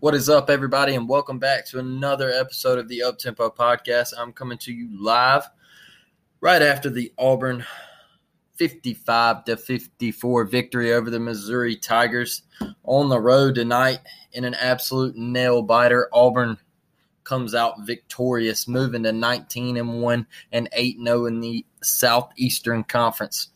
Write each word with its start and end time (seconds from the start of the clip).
What 0.00 0.14
is 0.14 0.30
up, 0.30 0.48
everybody, 0.48 0.94
and 0.94 1.06
welcome 1.06 1.38
back 1.38 1.66
to 1.66 1.78
another 1.78 2.30
episode 2.30 2.78
of 2.78 2.88
the 2.88 3.00
Uptempo 3.00 3.54
Podcast. 3.54 4.14
I'm 4.16 4.32
coming 4.32 4.56
to 4.56 4.72
you 4.72 4.88
live 4.98 5.46
right 6.40 6.62
after 6.62 6.88
the 6.88 7.12
Auburn 7.18 7.66
55 8.54 9.44
to 9.44 9.58
54 9.58 10.44
victory 10.46 10.94
over 10.94 11.10
the 11.10 11.20
Missouri 11.20 11.76
Tigers 11.76 12.44
on 12.82 13.10
the 13.10 13.20
road 13.20 13.56
tonight 13.56 13.98
in 14.32 14.46
an 14.46 14.54
absolute 14.54 15.16
nail 15.16 15.60
biter. 15.60 16.08
Auburn 16.14 16.56
comes 17.24 17.54
out 17.54 17.84
victorious, 17.84 18.66
moving 18.66 19.02
to 19.02 19.12
19 19.12 19.76
and 19.76 20.00
1 20.00 20.26
and 20.50 20.66
8 20.72 20.96
0 21.04 21.26
in 21.26 21.40
the 21.40 21.66
Southeastern 21.82 22.84
Conference. 22.84 23.50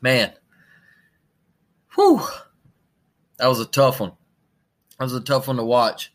Man, 0.00 0.32
whew, 1.94 2.22
that 3.36 3.48
was 3.48 3.60
a 3.60 3.66
tough 3.66 4.00
one. 4.00 4.12
That 4.98 5.04
was 5.04 5.14
a 5.14 5.20
tough 5.20 5.48
one 5.48 5.56
to 5.56 5.64
watch. 5.64 6.12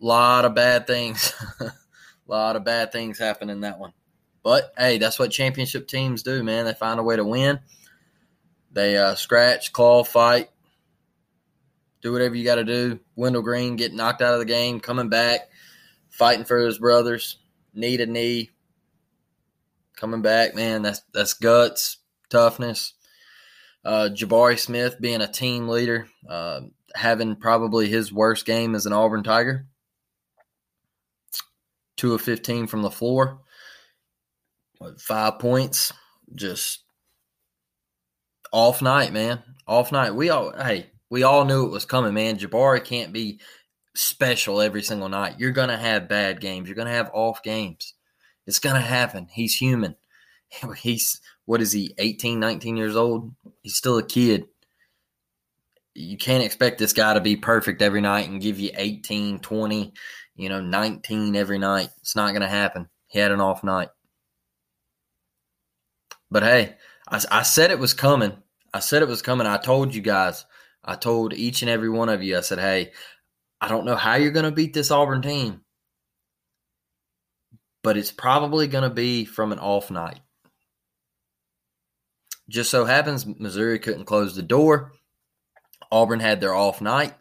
A 0.00 0.04
lot 0.04 0.44
of 0.44 0.54
bad 0.54 0.86
things. 0.86 1.34
a 1.60 1.72
lot 2.26 2.56
of 2.56 2.64
bad 2.64 2.92
things 2.92 3.18
happen 3.18 3.50
in 3.50 3.60
that 3.60 3.78
one. 3.78 3.92
But 4.42 4.72
hey, 4.78 4.98
that's 4.98 5.18
what 5.18 5.30
championship 5.30 5.88
teams 5.88 6.22
do, 6.22 6.42
man. 6.42 6.64
They 6.64 6.74
find 6.74 7.00
a 7.00 7.02
way 7.02 7.16
to 7.16 7.24
win. 7.24 7.60
They 8.70 8.96
uh, 8.96 9.14
scratch, 9.14 9.72
claw, 9.72 10.04
fight, 10.04 10.50
do 12.02 12.12
whatever 12.12 12.34
you 12.34 12.44
got 12.44 12.56
to 12.56 12.64
do. 12.64 13.00
Wendell 13.16 13.42
Green 13.42 13.76
get 13.76 13.92
knocked 13.92 14.22
out 14.22 14.34
of 14.34 14.38
the 14.38 14.44
game, 14.44 14.80
coming 14.80 15.08
back, 15.08 15.48
fighting 16.10 16.44
for 16.44 16.58
his 16.58 16.78
brothers, 16.78 17.38
knee 17.74 17.96
to 17.96 18.06
knee, 18.06 18.50
coming 19.96 20.22
back. 20.22 20.54
Man, 20.54 20.82
that's 20.82 21.02
that's 21.12 21.34
guts, 21.34 21.98
toughness. 22.28 22.94
Uh, 23.84 24.10
Jabari 24.12 24.58
Smith 24.58 25.00
being 25.00 25.22
a 25.22 25.30
team 25.30 25.68
leader, 25.68 26.08
uh, 26.28 26.60
having 26.94 27.36
probably 27.36 27.88
his 27.88 28.12
worst 28.12 28.46
game 28.46 28.74
as 28.74 28.86
an 28.86 28.92
Auburn 28.92 29.22
Tiger. 29.22 29.66
Two 31.96 32.14
of 32.14 32.22
15 32.22 32.66
from 32.66 32.82
the 32.82 32.90
floor. 32.90 33.40
Five 34.98 35.38
points. 35.38 35.92
Just 36.34 36.80
off 38.52 38.82
night, 38.82 39.12
man. 39.12 39.42
Off 39.66 39.92
night. 39.92 40.14
We 40.14 40.30
all, 40.30 40.52
hey, 40.56 40.90
we 41.10 41.22
all 41.22 41.44
knew 41.44 41.66
it 41.66 41.72
was 41.72 41.84
coming, 41.84 42.14
man. 42.14 42.38
Jabari 42.38 42.84
can't 42.84 43.12
be 43.12 43.40
special 43.94 44.60
every 44.60 44.82
single 44.82 45.08
night. 45.08 45.36
You're 45.38 45.50
going 45.50 45.70
to 45.70 45.76
have 45.76 46.08
bad 46.08 46.40
games. 46.40 46.68
You're 46.68 46.76
going 46.76 46.88
to 46.88 46.94
have 46.94 47.10
off 47.12 47.42
games. 47.42 47.94
It's 48.46 48.60
going 48.60 48.76
to 48.76 48.80
happen. 48.80 49.28
He's 49.30 49.56
human. 49.56 49.96
He's, 50.76 51.20
what 51.44 51.60
is 51.60 51.72
he, 51.72 51.94
18, 51.98 52.38
19 52.38 52.76
years 52.76 52.96
old? 52.96 53.34
He's 53.62 53.76
still 53.76 53.98
a 53.98 54.02
kid 54.02 54.44
you 55.98 56.16
can't 56.16 56.44
expect 56.44 56.78
this 56.78 56.92
guy 56.92 57.14
to 57.14 57.20
be 57.20 57.36
perfect 57.36 57.82
every 57.82 58.00
night 58.00 58.28
and 58.28 58.40
give 58.40 58.60
you 58.60 58.70
18, 58.74 59.40
20, 59.40 59.92
you 60.36 60.48
know, 60.48 60.60
19 60.60 61.34
every 61.34 61.58
night. 61.58 61.90
It's 62.00 62.14
not 62.14 62.30
going 62.30 62.42
to 62.42 62.48
happen. 62.48 62.88
He 63.08 63.18
had 63.18 63.32
an 63.32 63.40
off 63.40 63.64
night. 63.64 63.88
But 66.30 66.44
hey, 66.44 66.76
I, 67.08 67.20
I, 67.30 67.42
said 67.42 67.72
it 67.72 67.80
was 67.80 67.94
coming. 67.94 68.36
I 68.72 68.78
said 68.78 69.02
it 69.02 69.08
was 69.08 69.22
coming. 69.22 69.46
I 69.46 69.56
told 69.56 69.92
you 69.94 70.00
guys. 70.00 70.46
I 70.84 70.94
told 70.94 71.34
each 71.34 71.62
and 71.62 71.70
every 71.70 71.90
one 71.90 72.08
of 72.08 72.22
you. 72.22 72.38
I 72.38 72.42
said, 72.42 72.60
hey, 72.60 72.92
I 73.60 73.66
don't 73.66 73.84
know 73.84 73.96
how 73.96 74.14
you're 74.14 74.30
going 74.30 74.44
to 74.44 74.52
beat 74.52 74.74
this 74.74 74.92
Auburn 74.92 75.20
team, 75.20 75.62
but 77.82 77.96
it's 77.96 78.12
probably 78.12 78.68
going 78.68 78.88
to 78.88 78.94
be 78.94 79.24
from 79.24 79.50
an 79.50 79.58
off 79.58 79.90
night. 79.90 80.20
Just 82.48 82.70
so 82.70 82.84
happens 82.84 83.26
Missouri 83.26 83.80
couldn't 83.80 84.04
close 84.04 84.36
the 84.36 84.42
door. 84.42 84.92
Auburn 85.90 86.20
had 86.20 86.40
their 86.40 86.54
off 86.54 86.80
night. 86.80 87.14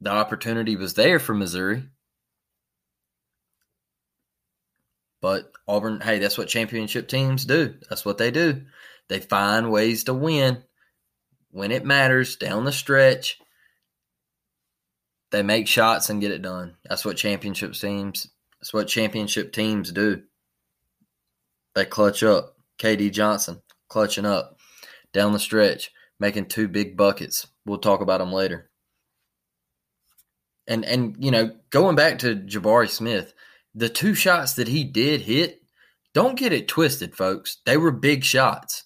The 0.00 0.10
opportunity 0.10 0.76
was 0.76 0.94
there 0.94 1.18
for 1.18 1.34
Missouri. 1.34 1.84
But 5.20 5.52
Auburn, 5.68 6.00
hey, 6.00 6.18
that's 6.18 6.36
what 6.36 6.48
championship 6.48 7.06
teams 7.06 7.44
do. 7.44 7.74
That's 7.88 8.04
what 8.04 8.18
they 8.18 8.32
do. 8.32 8.62
They 9.08 9.20
find 9.20 9.70
ways 9.70 10.04
to 10.04 10.14
win 10.14 10.64
when 11.50 11.70
it 11.70 11.84
matters 11.84 12.36
down 12.36 12.64
the 12.64 12.72
stretch. 12.72 13.38
They 15.30 15.42
make 15.42 15.68
shots 15.68 16.10
and 16.10 16.20
get 16.20 16.32
it 16.32 16.42
done. 16.42 16.76
That's 16.84 17.04
what 17.04 17.16
championship 17.16 17.74
teams. 17.74 18.28
That's 18.60 18.74
what 18.74 18.88
championship 18.88 19.52
teams 19.52 19.92
do. 19.92 20.22
They 21.74 21.84
clutch 21.84 22.22
up. 22.22 22.56
KD 22.78 23.12
Johnson 23.12 23.62
clutching 23.88 24.26
up 24.26 24.58
down 25.12 25.32
the 25.32 25.38
stretch, 25.38 25.92
making 26.22 26.46
two 26.46 26.68
big 26.68 26.96
buckets. 26.96 27.48
We'll 27.66 27.78
talk 27.78 28.00
about 28.00 28.18
them 28.18 28.32
later. 28.32 28.70
And 30.66 30.84
and 30.84 31.16
you 31.18 31.30
know, 31.30 31.50
going 31.70 31.96
back 31.96 32.20
to 32.20 32.36
Jabari 32.36 32.88
Smith, 32.88 33.34
the 33.74 33.88
two 33.88 34.14
shots 34.14 34.54
that 34.54 34.68
he 34.68 34.84
did 34.84 35.20
hit, 35.20 35.60
don't 36.14 36.38
get 36.38 36.52
it 36.52 36.68
twisted, 36.68 37.16
folks. 37.16 37.58
They 37.66 37.76
were 37.76 37.90
big 37.90 38.24
shots. 38.24 38.84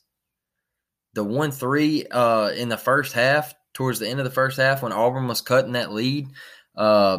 The 1.14 1.22
one 1.22 1.50
three 1.50 2.06
uh, 2.10 2.48
in 2.48 2.70
the 2.70 2.78
first 2.78 3.12
half, 3.12 3.54
towards 3.74 3.98
the 3.98 4.08
end 4.08 4.18
of 4.18 4.24
the 4.24 4.30
first 4.30 4.56
half, 4.56 4.82
when 4.82 4.92
Auburn 4.92 5.28
was 5.28 5.42
cutting 5.42 5.72
that 5.72 5.92
lead, 5.92 6.28
uh, 6.74 7.18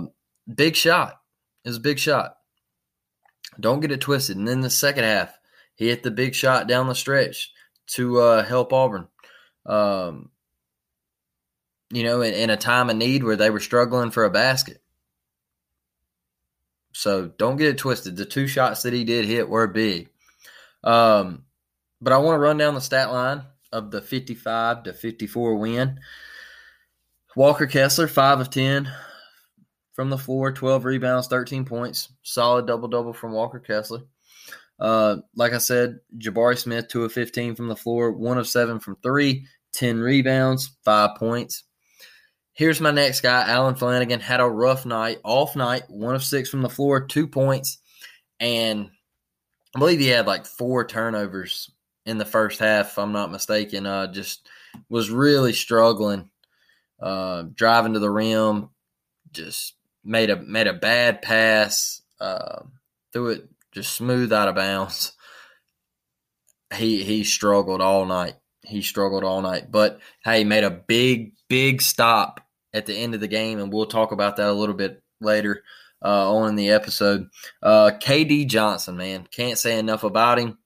big 0.53 0.75
shot. 0.75 1.21
It 1.63 1.69
was 1.69 1.77
a 1.77 1.81
big 1.81 1.99
shot. 1.99 2.37
Don't 3.59 3.79
get 3.79 3.91
it 3.91 4.01
twisted. 4.01 4.37
And 4.37 4.47
then 4.47 4.61
the 4.61 4.69
second 4.69 5.03
half, 5.03 5.37
he 5.75 5.89
hit 5.89 6.01
the 6.01 6.11
big 6.11 6.33
shot 6.33 6.67
down 6.67 6.87
the 6.87 6.95
stretch 6.95 7.51
to 7.87 8.19
uh, 8.19 8.43
help 8.43 8.73
Auburn. 8.73 9.07
Um, 9.67 10.31
you 11.91 12.03
know, 12.03 12.21
in, 12.21 12.33
in 12.33 12.49
a 12.49 12.57
time 12.57 12.89
of 12.89 12.97
need 12.97 13.23
where 13.23 13.35
they 13.35 13.49
were 13.49 13.59
struggling 13.59 14.11
for 14.11 14.25
a 14.25 14.29
basket. 14.29 14.81
So 16.93 17.27
don't 17.27 17.57
get 17.57 17.67
it 17.67 17.77
twisted. 17.77 18.15
The 18.15 18.25
two 18.25 18.47
shots 18.47 18.83
that 18.83 18.93
he 18.93 19.03
did 19.03 19.25
hit 19.25 19.47
were 19.47 19.67
big. 19.67 20.09
Um, 20.83 21.43
but 22.01 22.13
I 22.13 22.17
want 22.17 22.35
to 22.35 22.39
run 22.39 22.57
down 22.57 22.73
the 22.73 22.81
stat 22.81 23.11
line 23.11 23.43
of 23.71 23.91
the 23.91 24.01
55 24.01 24.83
to 24.83 24.93
54 24.93 25.55
win. 25.57 25.99
Walker 27.35 27.67
Kessler, 27.67 28.07
5 28.07 28.39
of 28.39 28.49
10 28.49 28.91
from 29.93 30.09
the 30.09 30.17
floor, 30.17 30.51
12 30.51 30.85
rebounds, 30.85 31.27
13 31.27 31.65
points. 31.65 32.09
Solid 32.23 32.65
double 32.65 32.87
double 32.87 33.13
from 33.13 33.31
Walker 33.31 33.59
Kessler. 33.59 34.01
Uh, 34.79 35.17
like 35.35 35.53
I 35.53 35.57
said, 35.57 35.99
Jabari 36.17 36.57
Smith, 36.57 36.87
2 36.87 37.03
of 37.03 37.13
15 37.13 37.55
from 37.55 37.67
the 37.67 37.75
floor, 37.75 38.11
1 38.11 38.37
of 38.37 38.47
7 38.47 38.79
from 38.79 38.97
3, 39.03 39.45
10 39.77 39.99
rebounds, 39.99 40.75
5 40.83 41.15
points. 41.17 41.63
Here's 42.53 42.81
my 42.81 42.89
next 42.89 43.21
guy, 43.21 43.47
Allen 43.47 43.75
Flanagan. 43.75 44.19
had 44.19 44.39
a 44.39 44.45
rough 44.45 44.83
night, 44.83 45.19
off 45.23 45.55
night, 45.55 45.83
one 45.89 46.15
of 46.15 46.23
six 46.23 46.49
from 46.49 46.63
the 46.63 46.69
floor, 46.69 47.05
two 47.05 47.27
points, 47.27 47.77
and 48.39 48.89
I 49.75 49.79
believe 49.79 49.99
he 49.99 50.07
had 50.07 50.25
like 50.25 50.47
four 50.47 50.83
turnovers 50.87 51.69
in 52.07 52.17
the 52.17 52.25
first 52.25 52.59
half, 52.59 52.87
if 52.87 52.97
I'm 52.97 53.11
not 53.11 53.31
mistaken. 53.31 53.85
Uh, 53.85 54.11
just 54.11 54.49
was 54.89 55.11
really 55.11 55.53
struggling, 55.53 56.31
uh, 56.99 57.43
driving 57.53 57.93
to 57.93 57.99
the 57.99 58.09
rim, 58.09 58.71
just 59.31 59.75
made 60.03 60.31
a 60.31 60.37
made 60.37 60.65
a 60.65 60.73
bad 60.73 61.21
pass, 61.21 62.01
uh, 62.19 62.63
threw 63.13 63.29
it 63.29 63.49
just 63.71 63.93
smooth 63.93 64.33
out 64.33 64.47
of 64.47 64.55
bounds. 64.55 65.11
He 66.73 67.03
he 67.03 67.23
struggled 67.23 67.81
all 67.81 68.05
night. 68.05 68.33
He 68.67 68.81
struggled 68.81 69.23
all 69.23 69.41
night, 69.41 69.71
but 69.71 69.99
hey, 70.23 70.43
made 70.43 70.63
a 70.63 70.69
big 70.69 71.33
big 71.47 71.81
stop 71.81 72.41
at 72.73 72.85
the 72.85 72.95
end 72.95 73.13
of 73.13 73.21
the 73.21 73.27
game, 73.27 73.59
and 73.59 73.71
we'll 73.71 73.85
talk 73.85 74.11
about 74.11 74.37
that 74.37 74.49
a 74.49 74.53
little 74.53 74.75
bit 74.75 75.01
later 75.21 75.63
uh, 76.03 76.33
on 76.35 76.49
in 76.49 76.55
the 76.55 76.69
episode. 76.69 77.27
Uh, 77.61 77.91
KD 78.01 78.47
Johnson, 78.47 78.97
man, 78.97 79.27
can't 79.31 79.57
say 79.57 79.79
enough 79.79 80.03
about 80.03 80.39
him. 80.39 80.57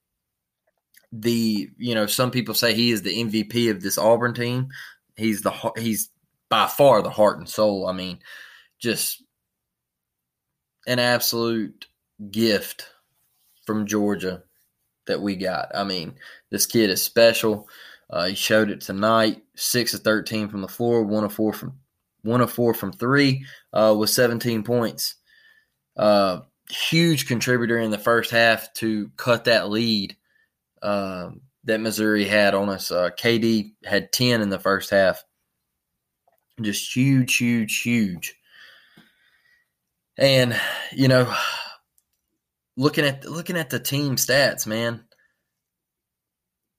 The 1.11 1.69
you 1.77 1.93
know 1.93 2.05
some 2.05 2.31
people 2.31 2.53
say 2.53 2.73
he 2.73 2.91
is 2.91 3.01
the 3.01 3.15
MVP 3.15 3.69
of 3.69 3.81
this 3.81 3.97
Auburn 3.97 4.33
team. 4.33 4.69
He's 5.15 5.41
the 5.41 5.51
he's 5.77 6.09
by 6.49 6.67
far 6.67 7.01
the 7.01 7.09
heart 7.09 7.37
and 7.37 7.49
soul. 7.49 7.87
I 7.87 7.93
mean, 7.93 8.19
just 8.79 9.21
an 10.87 10.99
absolute 10.99 11.87
gift 12.31 12.89
from 13.65 13.85
Georgia 13.85 14.43
that 15.07 15.21
we 15.21 15.35
got. 15.35 15.71
I 15.75 15.83
mean, 15.83 16.15
this 16.49 16.65
kid 16.65 16.89
is 16.89 17.03
special. 17.03 17.67
Uh, 18.11 18.27
he 18.27 18.35
showed 18.35 18.69
it 18.69 18.81
tonight. 18.81 19.41
Six 19.55 19.93
of 19.93 20.01
thirteen 20.01 20.49
from 20.49 20.61
the 20.61 20.67
floor, 20.67 21.03
one 21.03 21.23
of 21.23 21.33
four 21.33 21.53
from 21.53 21.79
one 22.23 22.41
of 22.41 22.51
four 22.51 22.73
from 22.73 22.91
three 22.91 23.45
uh, 23.73 23.95
with 23.97 24.09
17 24.09 24.63
points. 24.63 25.15
Uh, 25.97 26.41
huge 26.69 27.27
contributor 27.27 27.79
in 27.79 27.91
the 27.91 27.97
first 27.97 28.31
half 28.31 28.71
to 28.73 29.09
cut 29.17 29.45
that 29.45 29.69
lead 29.69 30.15
uh, 30.81 31.29
that 31.65 31.81
Missouri 31.81 32.25
had 32.25 32.53
on 32.53 32.69
us. 32.69 32.91
Uh, 32.91 33.09
KD 33.17 33.73
had 33.85 34.11
10 34.11 34.41
in 34.41 34.49
the 34.49 34.59
first 34.59 34.89
half. 34.89 35.23
Just 36.61 36.95
huge, 36.95 37.37
huge, 37.37 37.81
huge. 37.81 38.35
And 40.17 40.59
you 40.91 41.07
know, 41.07 41.33
looking 42.77 43.05
at 43.05 43.25
looking 43.25 43.57
at 43.57 43.71
the 43.71 43.79
team 43.79 44.17
stats, 44.17 44.67
man, 44.67 45.03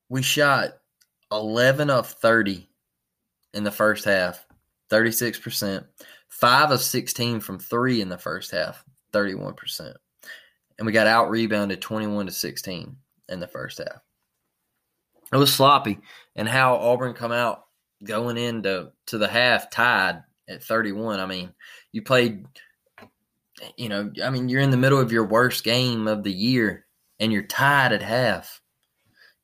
we 0.09 0.23
shot 0.23 0.75
11 1.33 1.91
of 1.91 2.09
30 2.09 2.69
in 3.55 3.65
the 3.65 3.73
first 3.73 4.05
half 4.05 4.47
36%. 4.93 5.85
5 6.29 6.71
of 6.71 6.81
16 6.81 7.41
from 7.41 7.59
3 7.59 8.01
in 8.01 8.09
the 8.09 8.19
first 8.19 8.51
half, 8.51 8.85
31%. 9.13 9.95
And 10.79 10.87
we 10.87 10.93
got 10.93 11.07
out 11.07 11.31
rebounded 11.31 11.81
21 11.81 12.27
to 12.27 12.33
16 12.33 12.97
in 13.29 13.41
the 13.41 13.47
first 13.47 13.79
half. 13.79 14.03
It 15.33 15.37
was 15.37 15.53
sloppy 15.53 16.01
and 16.37 16.49
how 16.49 16.77
Auburn 16.77 17.15
come 17.15 17.33
out 17.33 17.65
going 18.03 18.37
into 18.37 18.93
to 19.07 19.19
the 19.19 19.29
half 19.29 19.71
tied 19.71 20.23
at 20.49 20.63
31. 20.63 21.21
I 21.21 21.27
mean, 21.27 21.55
you 21.93 22.03
played 22.03 22.47
you 23.77 23.89
know, 23.89 24.11
I 24.25 24.31
mean, 24.31 24.49
you're 24.49 24.61
in 24.61 24.71
the 24.71 24.77
middle 24.77 24.99
of 24.99 25.13
your 25.13 25.25
worst 25.25 25.63
game 25.63 26.09
of 26.09 26.25
the 26.25 26.33
year 26.33 26.87
and 27.21 27.33
you're 27.33 27.43
tied 27.43 27.93
at 27.93 28.03
half. 28.03 28.61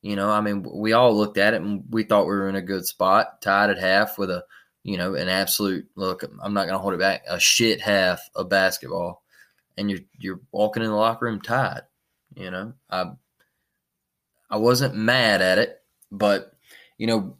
You 0.02 0.14
know, 0.16 0.30
I 0.30 0.40
mean, 0.40 0.64
we 0.72 0.92
all 0.92 1.16
looked 1.16 1.38
at 1.38 1.54
it 1.54 1.60
and 1.60 1.84
we 1.90 2.04
thought 2.04 2.26
we 2.26 2.36
were 2.36 2.48
in 2.48 2.54
a 2.54 2.62
good 2.62 2.86
spot, 2.86 3.42
tied 3.42 3.70
at 3.70 3.78
half 3.78 4.16
with 4.16 4.30
a, 4.30 4.44
you 4.84 4.96
know, 4.96 5.14
an 5.14 5.28
absolute 5.28 5.88
look. 5.96 6.22
I'm 6.40 6.54
not 6.54 6.66
going 6.66 6.74
to 6.74 6.78
hold 6.78 6.94
it 6.94 7.00
back, 7.00 7.24
a 7.28 7.40
shit 7.40 7.80
half 7.80 8.20
of 8.34 8.48
basketball, 8.48 9.22
and 9.76 9.90
you're 9.90 10.00
you're 10.18 10.40
walking 10.52 10.82
in 10.82 10.90
the 10.90 10.94
locker 10.96 11.26
room 11.26 11.40
tied. 11.40 11.82
You 12.36 12.50
know, 12.50 12.74
I 12.88 13.12
I 14.48 14.58
wasn't 14.58 14.94
mad 14.94 15.42
at 15.42 15.58
it, 15.58 15.82
but 16.12 16.52
you 16.96 17.06
know, 17.06 17.36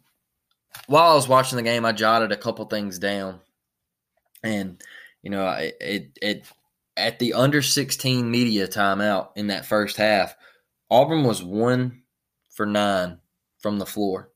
while 0.87 1.11
I 1.11 1.15
was 1.15 1.27
watching 1.27 1.55
the 1.55 1.63
game, 1.63 1.85
I 1.85 1.93
jotted 1.93 2.31
a 2.33 2.37
couple 2.37 2.65
things 2.65 2.99
down, 2.99 3.39
and 4.43 4.81
you 5.23 5.29
know, 5.29 5.47
it 5.49 6.17
it 6.21 6.47
at 6.97 7.19
the 7.19 7.33
under 7.33 7.61
16 7.61 8.29
media 8.29 8.67
timeout 8.67 9.29
in 9.35 9.47
that 9.47 9.65
first 9.65 9.95
half, 9.95 10.35
Auburn 10.91 11.23
was 11.23 11.41
one 11.41 11.98
for 12.59 12.65
nine 12.65 13.17
from 13.59 13.79
the 13.79 13.85
floor. 13.85 14.31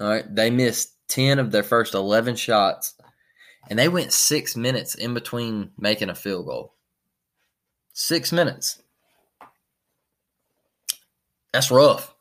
All 0.00 0.08
right. 0.08 0.24
They 0.34 0.50
missed 0.50 0.96
10 1.10 1.38
of 1.38 1.52
their 1.52 1.62
first 1.62 1.94
11 1.94 2.34
shots, 2.34 2.94
and 3.70 3.78
they 3.78 3.86
went 3.86 4.12
six 4.12 4.56
minutes 4.56 4.96
in 4.96 5.14
between 5.14 5.70
making 5.78 6.10
a 6.10 6.14
field 6.16 6.46
goal. 6.46 6.74
Six 7.92 8.32
minutes. 8.32 8.82
That's 11.52 11.70
rough. 11.70 12.12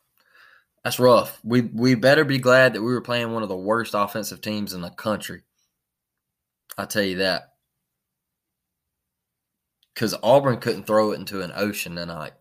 That's 0.83 0.99
rough. 0.99 1.39
We 1.43 1.61
we 1.61 1.95
better 1.95 2.23
be 2.23 2.37
glad 2.37 2.73
that 2.73 2.83
we 2.83 2.93
were 2.93 3.01
playing 3.01 3.33
one 3.33 3.41
of 3.41 3.49
the 3.49 3.57
worst 3.57 3.95
offensive 3.95 4.41
teams 4.41 4.73
in 4.73 4.81
the 4.81 4.91
country. 4.91 5.41
I 6.77 6.85
tell 6.85 7.01
you 7.01 7.17
that 7.17 7.53
because 9.95 10.13
Auburn 10.21 10.57
couldn't 10.57 10.85
throw 10.85 11.13
it 11.13 11.19
into 11.19 11.41
an 11.41 11.51
ocean 11.55 11.95
tonight. 11.95 12.33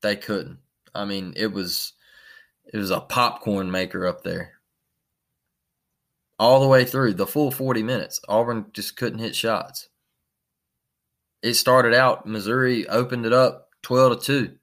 They 0.00 0.14
couldn't. 0.14 0.58
I 0.94 1.06
mean, 1.06 1.32
it 1.36 1.52
was 1.52 1.94
it 2.72 2.78
was 2.78 2.90
a 2.90 3.00
popcorn 3.00 3.70
maker 3.70 4.06
up 4.06 4.22
there. 4.22 4.52
All 6.38 6.60
the 6.60 6.68
way 6.68 6.84
through 6.84 7.14
the 7.14 7.26
full 7.26 7.50
40 7.50 7.82
minutes, 7.82 8.20
Auburn 8.28 8.66
just 8.72 8.96
couldn't 8.96 9.20
hit 9.20 9.36
shots. 9.36 9.88
It 11.42 11.54
started 11.54 11.94
out 11.94 12.26
Missouri 12.26 12.88
opened 12.88 13.26
it 13.26 13.32
up 13.32 13.68
12 13.82 14.20
to 14.20 14.26
2. 14.26 14.54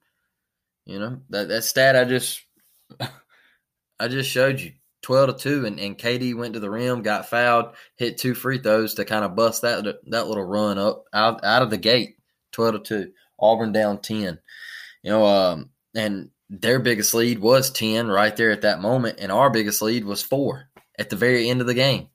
You 0.85 0.99
know, 0.99 1.21
that 1.29 1.47
that 1.47 1.63
stat 1.63 1.95
I 1.95 2.03
just 2.05 2.43
I 3.99 4.07
just 4.07 4.29
showed 4.29 4.59
you. 4.59 4.73
12 5.03 5.37
to 5.37 5.43
2 5.43 5.65
and, 5.65 5.79
and 5.79 5.97
KD 5.97 6.35
went 6.35 6.53
to 6.53 6.59
the 6.59 6.69
rim, 6.69 7.01
got 7.01 7.27
fouled, 7.27 7.73
hit 7.95 8.19
two 8.19 8.35
free 8.35 8.59
throws 8.59 8.93
to 8.93 9.05
kind 9.05 9.25
of 9.25 9.35
bust 9.35 9.63
that 9.63 9.83
that 10.07 10.27
little 10.27 10.43
run 10.43 10.77
up 10.77 11.05
out, 11.13 11.43
out 11.43 11.61
of 11.61 11.69
the 11.69 11.77
gate. 11.77 12.17
12 12.51 12.83
to 12.83 13.05
2. 13.05 13.11
Auburn 13.39 13.71
down 13.71 13.99
10. 13.99 14.39
You 15.03 15.09
know, 15.09 15.25
um, 15.25 15.69
and 15.95 16.29
their 16.51 16.79
biggest 16.79 17.13
lead 17.13 17.39
was 17.39 17.71
10 17.71 18.07
right 18.07 18.35
there 18.35 18.51
at 18.51 18.61
that 18.61 18.81
moment 18.81 19.19
and 19.19 19.31
our 19.31 19.49
biggest 19.49 19.81
lead 19.81 20.03
was 20.03 20.21
4 20.21 20.69
at 20.99 21.09
the 21.09 21.15
very 21.15 21.49
end 21.49 21.61
of 21.61 21.67
the 21.67 21.73
game 21.73 22.09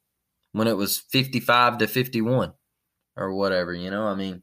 when 0.53 0.69
it 0.69 0.77
was 0.77 0.99
55 0.99 1.79
to 1.79 1.87
51 1.89 2.53
or 3.17 3.35
whatever, 3.35 3.73
you 3.73 3.91
know? 3.91 4.07
I 4.07 4.15
mean, 4.15 4.43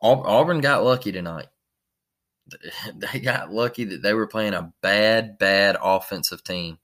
Auburn 0.00 0.60
got 0.60 0.84
lucky 0.84 1.12
tonight. 1.12 1.48
They 2.94 3.20
got 3.20 3.52
lucky 3.52 3.84
that 3.84 4.02
they 4.02 4.14
were 4.14 4.26
playing 4.26 4.54
a 4.54 4.72
bad, 4.80 5.38
bad 5.38 5.76
offensive 5.82 6.44
team 6.44 6.78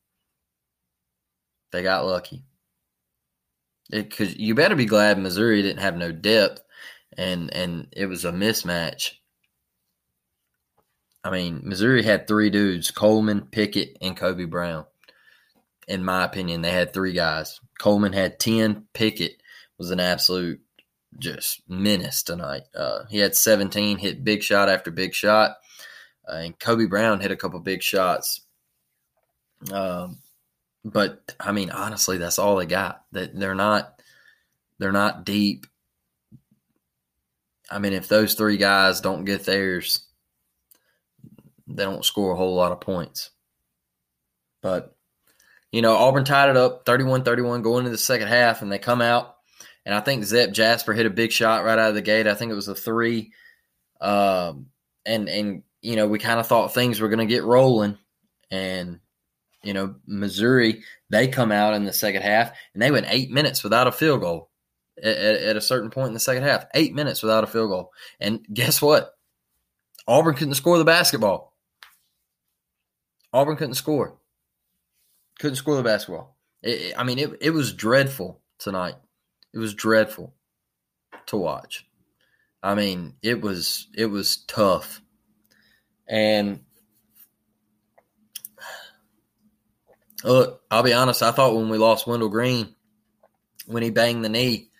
they 1.70 1.82
got 1.82 2.06
lucky. 2.06 2.44
Because 3.90 4.36
you 4.36 4.54
better 4.54 4.76
be 4.76 4.86
glad 4.86 5.18
Missouri 5.18 5.62
didn't 5.62 5.82
have 5.82 5.96
no 5.96 6.12
depth, 6.12 6.62
and 7.16 7.52
and 7.52 7.88
it 7.92 8.06
was 8.06 8.24
a 8.24 8.32
mismatch. 8.32 9.12
I 11.22 11.30
mean, 11.30 11.62
Missouri 11.64 12.02
had 12.02 12.26
three 12.26 12.50
dudes: 12.50 12.90
Coleman, 12.90 13.42
Pickett, 13.50 13.96
and 14.00 14.16
Kobe 14.16 14.44
Brown. 14.44 14.86
In 15.88 16.04
my 16.04 16.24
opinion, 16.24 16.62
they 16.62 16.70
had 16.70 16.92
three 16.92 17.12
guys. 17.12 17.60
Coleman 17.78 18.12
had 18.12 18.38
ten. 18.38 18.86
Pickett 18.92 19.42
was 19.78 19.90
an 19.90 20.00
absolute 20.00 20.60
just 21.18 21.62
menace 21.68 22.22
tonight. 22.22 22.62
Uh, 22.74 23.04
he 23.08 23.18
had 23.18 23.34
17, 23.34 23.98
hit 23.98 24.24
big 24.24 24.42
shot 24.42 24.68
after 24.68 24.90
big 24.90 25.14
shot, 25.14 25.56
uh, 26.28 26.36
and 26.36 26.58
Kobe 26.58 26.86
Brown 26.86 27.20
hit 27.20 27.30
a 27.30 27.36
couple 27.36 27.58
big 27.60 27.82
shots. 27.82 28.42
Um, 29.72 30.18
but 30.84 31.34
I 31.38 31.52
mean, 31.52 31.70
honestly, 31.70 32.18
that's 32.18 32.38
all 32.38 32.56
they 32.56 32.66
got. 32.66 33.04
That 33.12 33.38
they're 33.38 33.54
not 33.54 34.00
they're 34.78 34.92
not 34.92 35.24
deep. 35.24 35.66
I 37.70 37.78
mean, 37.78 37.92
if 37.92 38.08
those 38.08 38.34
three 38.34 38.56
guys 38.56 39.00
don't 39.00 39.24
get 39.24 39.44
theirs, 39.44 40.06
they 41.76 41.84
don't 41.84 42.04
score 42.04 42.32
a 42.32 42.36
whole 42.36 42.54
lot 42.54 42.72
of 42.72 42.80
points. 42.80 43.30
But 44.62 44.94
you 45.72 45.82
know, 45.82 45.94
Auburn 45.96 46.24
tied 46.24 46.50
it 46.50 46.56
up 46.56 46.84
31-31 46.84 47.62
going 47.62 47.80
into 47.80 47.90
the 47.90 47.98
second 47.98 48.28
half, 48.28 48.60
and 48.60 48.70
they 48.70 48.78
come 48.78 49.00
out, 49.00 49.36
and 49.86 49.94
I 49.94 50.00
think 50.00 50.24
Zep 50.24 50.52
Jasper 50.52 50.92
hit 50.92 51.06
a 51.06 51.10
big 51.10 51.32
shot 51.32 51.64
right 51.64 51.78
out 51.78 51.90
of 51.90 51.94
the 51.94 52.02
gate. 52.02 52.26
I 52.26 52.34
think 52.34 52.50
it 52.50 52.56
was 52.56 52.68
a 52.68 52.74
three. 52.74 53.32
Um, 54.00 54.66
and 55.06 55.28
and 55.28 55.62
you 55.82 55.96
know, 55.96 56.06
we 56.08 56.18
kind 56.18 56.40
of 56.40 56.46
thought 56.46 56.74
things 56.74 57.00
were 57.00 57.08
going 57.08 57.26
to 57.26 57.26
get 57.26 57.44
rolling, 57.44 57.98
and 58.50 59.00
you 59.62 59.74
know, 59.74 59.94
Missouri, 60.06 60.82
they 61.10 61.28
come 61.28 61.52
out 61.52 61.74
in 61.74 61.84
the 61.84 61.92
second 61.92 62.22
half 62.22 62.52
and 62.72 62.82
they 62.82 62.90
went 62.90 63.06
eight 63.08 63.30
minutes 63.30 63.62
without 63.62 63.86
a 63.86 63.92
field 63.92 64.20
goal 64.20 64.50
at, 65.02 65.16
at, 65.16 65.56
a 65.56 65.60
certain 65.60 65.90
point 65.90 66.08
in 66.08 66.14
the 66.14 66.20
second 66.20 66.44
half. 66.44 66.66
Eight 66.74 66.94
minutes 66.94 67.22
without 67.22 67.44
a 67.44 67.46
field 67.46 67.70
goal. 67.70 67.90
And 68.20 68.46
guess 68.52 68.80
what? 68.80 69.12
Auburn 70.06 70.34
couldn't 70.34 70.54
score 70.54 70.78
the 70.78 70.84
basketball. 70.84 71.49
Auburn 73.32 73.56
couldn't 73.56 73.74
score. 73.74 74.16
Couldn't 75.38 75.56
score 75.56 75.76
the 75.76 75.82
basketball. 75.82 76.36
It, 76.62 76.94
I 76.96 77.04
mean, 77.04 77.18
it, 77.18 77.30
it 77.40 77.50
was 77.50 77.72
dreadful 77.72 78.40
tonight. 78.58 78.96
It 79.54 79.58
was 79.58 79.74
dreadful 79.74 80.34
to 81.26 81.36
watch. 81.36 81.86
I 82.62 82.74
mean, 82.74 83.14
it 83.22 83.40
was 83.40 83.88
it 83.96 84.06
was 84.06 84.38
tough. 84.46 85.00
And 86.08 86.60
Look, 90.24 90.62
I'll 90.70 90.82
be 90.82 90.92
honest. 90.92 91.22
I 91.22 91.30
thought 91.30 91.54
when 91.54 91.68
we 91.70 91.78
lost 91.78 92.06
Wendell 92.06 92.28
Green, 92.28 92.74
when 93.66 93.82
he 93.82 93.90
banged 93.90 94.24
the 94.24 94.28
knee, 94.28 94.70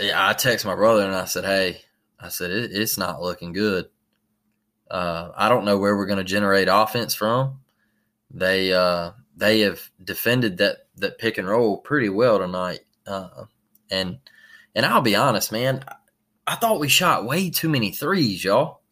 I 0.00 0.34
texted 0.34 0.66
my 0.66 0.74
brother 0.74 1.04
and 1.04 1.14
I 1.14 1.24
said, 1.24 1.44
"Hey, 1.44 1.80
I 2.20 2.28
said 2.28 2.50
it, 2.50 2.70
it's 2.72 2.98
not 2.98 3.22
looking 3.22 3.52
good. 3.52 3.86
Uh, 4.94 5.32
I 5.36 5.48
don't 5.48 5.64
know 5.64 5.78
where 5.78 5.96
we're 5.96 6.06
going 6.06 6.18
to 6.18 6.24
generate 6.24 6.68
offense 6.70 7.14
from. 7.14 7.60
They 8.30 8.72
uh, 8.72 9.12
they 9.36 9.60
have 9.60 9.90
defended 10.02 10.58
that 10.58 10.86
that 10.96 11.18
pick 11.18 11.38
and 11.38 11.48
roll 11.48 11.78
pretty 11.78 12.08
well 12.08 12.38
tonight, 12.38 12.80
uh, 13.06 13.46
and 13.90 14.18
and 14.74 14.86
I'll 14.86 15.00
be 15.00 15.16
honest, 15.16 15.50
man. 15.50 15.84
I 16.46 16.54
thought 16.56 16.80
we 16.80 16.88
shot 16.88 17.26
way 17.26 17.50
too 17.50 17.68
many 17.68 17.90
threes, 17.90 18.44
y'all 18.44 18.82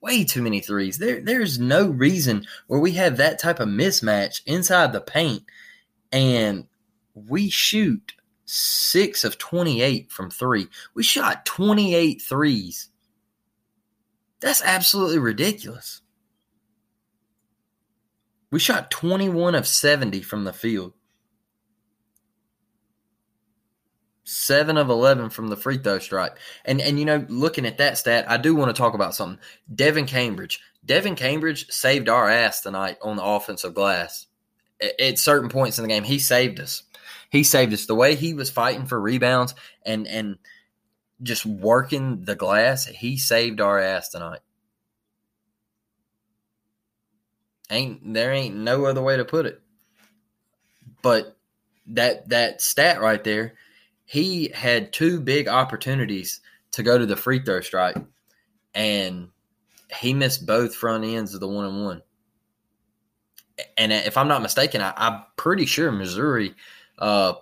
way 0.00 0.24
too 0.24 0.42
many 0.42 0.60
threes. 0.60 0.98
There, 0.98 1.20
there's 1.20 1.58
no 1.58 1.88
reason 1.88 2.46
where 2.66 2.80
we 2.80 2.92
have 2.92 3.16
that 3.16 3.38
type 3.38 3.60
of 3.60 3.68
mismatch 3.68 4.42
inside 4.46 4.92
the 4.92 5.00
paint, 5.00 5.44
and 6.12 6.66
we 7.14 7.50
shoot 7.50 8.12
six 8.44 9.24
of 9.24 9.38
28 9.38 10.10
from 10.10 10.30
three. 10.30 10.68
We 10.94 11.02
shot 11.02 11.44
28 11.44 12.22
threes. 12.22 12.88
That's 14.40 14.62
absolutely 14.62 15.18
ridiculous. 15.18 16.00
We 18.50 18.58
shot 18.58 18.90
21 18.90 19.54
of 19.54 19.66
70 19.66 20.22
from 20.22 20.44
the 20.44 20.52
field. 20.52 20.92
seven 24.30 24.76
of 24.76 24.90
11 24.90 25.30
from 25.30 25.48
the 25.48 25.56
free 25.56 25.78
throw 25.78 25.98
stripe. 25.98 26.36
And, 26.66 26.82
and, 26.82 26.98
you 26.98 27.06
know, 27.06 27.24
looking 27.30 27.64
at 27.64 27.78
that 27.78 27.96
stat, 27.96 28.26
I 28.30 28.36
do 28.36 28.54
want 28.54 28.68
to 28.68 28.78
talk 28.78 28.92
about 28.92 29.14
something. 29.14 29.38
Devin 29.74 30.04
Cambridge. 30.04 30.60
Devin 30.84 31.14
Cambridge 31.14 31.70
saved 31.70 32.10
our 32.10 32.28
ass 32.28 32.60
tonight 32.60 32.98
on 33.00 33.16
the 33.16 33.24
offensive 33.24 33.72
glass. 33.72 34.26
At, 34.82 35.00
at 35.00 35.18
certain 35.18 35.48
points 35.48 35.78
in 35.78 35.82
the 35.82 35.88
game, 35.88 36.04
he 36.04 36.18
saved 36.18 36.60
us. 36.60 36.82
He 37.30 37.42
saved 37.42 37.72
us. 37.72 37.86
The 37.86 37.94
way 37.94 38.16
he 38.16 38.34
was 38.34 38.50
fighting 38.50 38.84
for 38.84 39.00
rebounds 39.00 39.54
and, 39.84 40.06
and 40.06 40.36
just 41.22 41.44
working 41.44 42.24
the 42.24 42.34
glass, 42.34 42.86
he 42.86 43.16
saved 43.18 43.60
our 43.60 43.78
ass 43.78 44.10
tonight. 44.10 44.40
Ain't 47.70 48.14
there 48.14 48.32
ain't 48.32 48.56
no 48.56 48.86
other 48.86 49.02
way 49.02 49.16
to 49.16 49.24
put 49.24 49.46
it. 49.46 49.60
But 51.02 51.36
that 51.88 52.28
that 52.30 52.62
stat 52.62 53.00
right 53.00 53.22
there, 53.22 53.54
he 54.04 54.48
had 54.54 54.92
two 54.92 55.20
big 55.20 55.48
opportunities 55.48 56.40
to 56.72 56.82
go 56.82 56.98
to 56.98 57.06
the 57.06 57.16
free 57.16 57.40
throw 57.40 57.60
strike, 57.60 57.96
and 58.74 59.28
he 60.00 60.14
missed 60.14 60.46
both 60.46 60.74
front 60.74 61.04
ends 61.04 61.34
of 61.34 61.40
the 61.40 61.48
one 61.48 61.66
and 61.66 61.84
one. 61.84 62.02
And 63.76 63.92
if 63.92 64.16
I'm 64.16 64.28
not 64.28 64.42
mistaken, 64.42 64.80
I, 64.80 64.92
am 64.96 65.24
pretty 65.36 65.66
sure 65.66 65.90
Missouri 65.90 66.54
uh, 66.98 67.34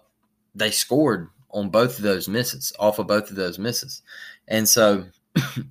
they 0.54 0.70
scored 0.70 1.28
on 1.50 1.70
both 1.70 1.98
of 1.98 2.04
those 2.04 2.28
misses, 2.28 2.72
off 2.78 2.98
of 2.98 3.06
both 3.06 3.30
of 3.30 3.36
those 3.36 3.58
misses, 3.58 4.02
and 4.48 4.68
so 4.68 5.04
you 5.56 5.64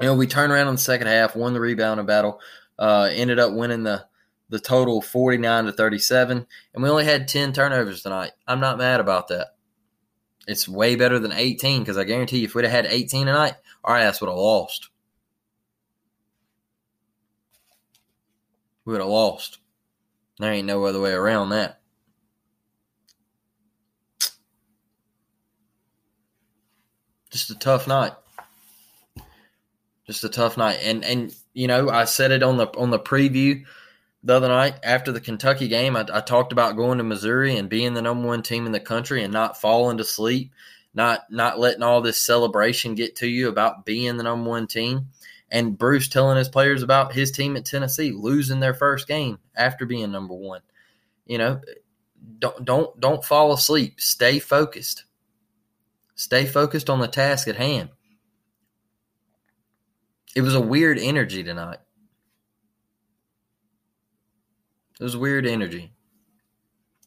know 0.00 0.14
we 0.14 0.26
turned 0.26 0.52
around 0.52 0.68
in 0.68 0.74
the 0.74 0.80
second 0.80 1.06
half, 1.06 1.36
won 1.36 1.54
the 1.54 1.60
rebounding 1.60 2.06
battle, 2.06 2.40
uh, 2.78 3.08
ended 3.12 3.38
up 3.38 3.52
winning 3.52 3.84
the 3.84 4.04
the 4.50 4.58
total 4.58 5.00
49 5.00 5.66
to 5.66 5.72
37 5.72 6.46
and 6.74 6.82
we 6.82 6.90
only 6.90 7.04
had 7.04 7.28
10 7.28 7.52
turnovers 7.52 8.02
tonight. 8.02 8.32
I'm 8.46 8.60
not 8.60 8.78
mad 8.78 9.00
about 9.00 9.28
that. 9.28 9.54
It's 10.46 10.68
way 10.68 10.96
better 10.96 11.18
than 11.20 11.32
18 11.32 11.82
because 11.82 11.96
i 11.96 12.04
guarantee 12.04 12.40
you 12.40 12.46
if 12.46 12.54
we'd 12.54 12.64
have 12.64 12.72
had 12.72 12.86
18 12.86 13.26
tonight 13.26 13.54
our 13.84 13.96
ass 13.96 14.20
would 14.20 14.28
have 14.28 14.36
lost. 14.36 14.90
We 18.84 18.92
would 18.92 19.00
have 19.00 19.08
lost. 19.08 19.58
There 20.38 20.52
ain't 20.52 20.66
no 20.66 20.84
other 20.84 21.00
way 21.00 21.12
around 21.12 21.50
that 21.50 21.79
just 27.30 27.50
a 27.50 27.54
tough 27.58 27.86
night 27.86 28.12
just 30.06 30.24
a 30.24 30.28
tough 30.28 30.56
night 30.56 30.78
and 30.82 31.04
and 31.04 31.34
you 31.54 31.66
know 31.66 31.88
i 31.88 32.04
said 32.04 32.30
it 32.30 32.42
on 32.42 32.56
the 32.56 32.66
on 32.78 32.90
the 32.90 32.98
preview 32.98 33.64
the 34.22 34.34
other 34.34 34.48
night 34.48 34.74
after 34.82 35.12
the 35.12 35.20
Kentucky 35.20 35.68
game, 35.68 35.96
I, 35.96 36.04
I, 36.12 36.20
talked 36.20 36.52
about 36.52 36.76
going 36.76 36.98
to 36.98 37.04
Missouri 37.04 37.56
and 37.56 37.70
being 37.70 37.94
the 37.94 38.02
number 38.02 38.26
one 38.26 38.42
team 38.42 38.66
in 38.66 38.72
the 38.72 38.80
country 38.80 39.24
and 39.24 39.32
not 39.32 39.60
falling 39.60 39.96
to 39.96 40.04
sleep, 40.04 40.52
not 40.92 41.22
not 41.30 41.58
letting 41.58 41.82
all 41.82 42.02
this 42.02 42.22
celebration 42.22 42.94
get 42.94 43.16
to 43.16 43.28
you 43.28 43.48
about 43.48 43.86
being 43.86 44.16
the 44.16 44.22
number 44.22 44.48
one 44.48 44.66
team. 44.66 45.08
And 45.50 45.76
Bruce 45.76 46.08
telling 46.08 46.36
his 46.36 46.48
players 46.48 46.82
about 46.82 47.12
his 47.12 47.30
team 47.30 47.56
at 47.56 47.64
Tennessee 47.64 48.12
losing 48.12 48.60
their 48.60 48.74
first 48.74 49.08
game 49.08 49.38
after 49.56 49.86
being 49.86 50.12
number 50.12 50.34
one. 50.34 50.60
You 51.26 51.38
know, 51.38 51.60
don't 52.38 52.64
don't 52.64 53.00
don't 53.00 53.24
fall 53.24 53.52
asleep. 53.52 54.00
Stay 54.00 54.38
focused. 54.38 55.04
Stay 56.20 56.44
focused 56.44 56.90
on 56.90 57.00
the 57.00 57.08
task 57.08 57.48
at 57.48 57.56
hand. 57.56 57.88
It 60.36 60.42
was 60.42 60.54
a 60.54 60.60
weird 60.60 60.98
energy 60.98 61.42
tonight. 61.42 61.78
It 65.00 65.02
was 65.02 65.16
weird 65.16 65.46
energy. 65.46 65.94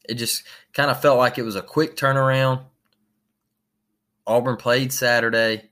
It 0.09 0.15
just 0.15 0.41
kind 0.73 0.89
of 0.89 0.99
felt 0.99 1.19
like 1.19 1.37
it 1.37 1.43
was 1.43 1.55
a 1.55 1.61
quick 1.61 1.95
turnaround. 1.95 2.63
Auburn 4.25 4.57
played 4.57 4.91
Saturday. 4.91 5.69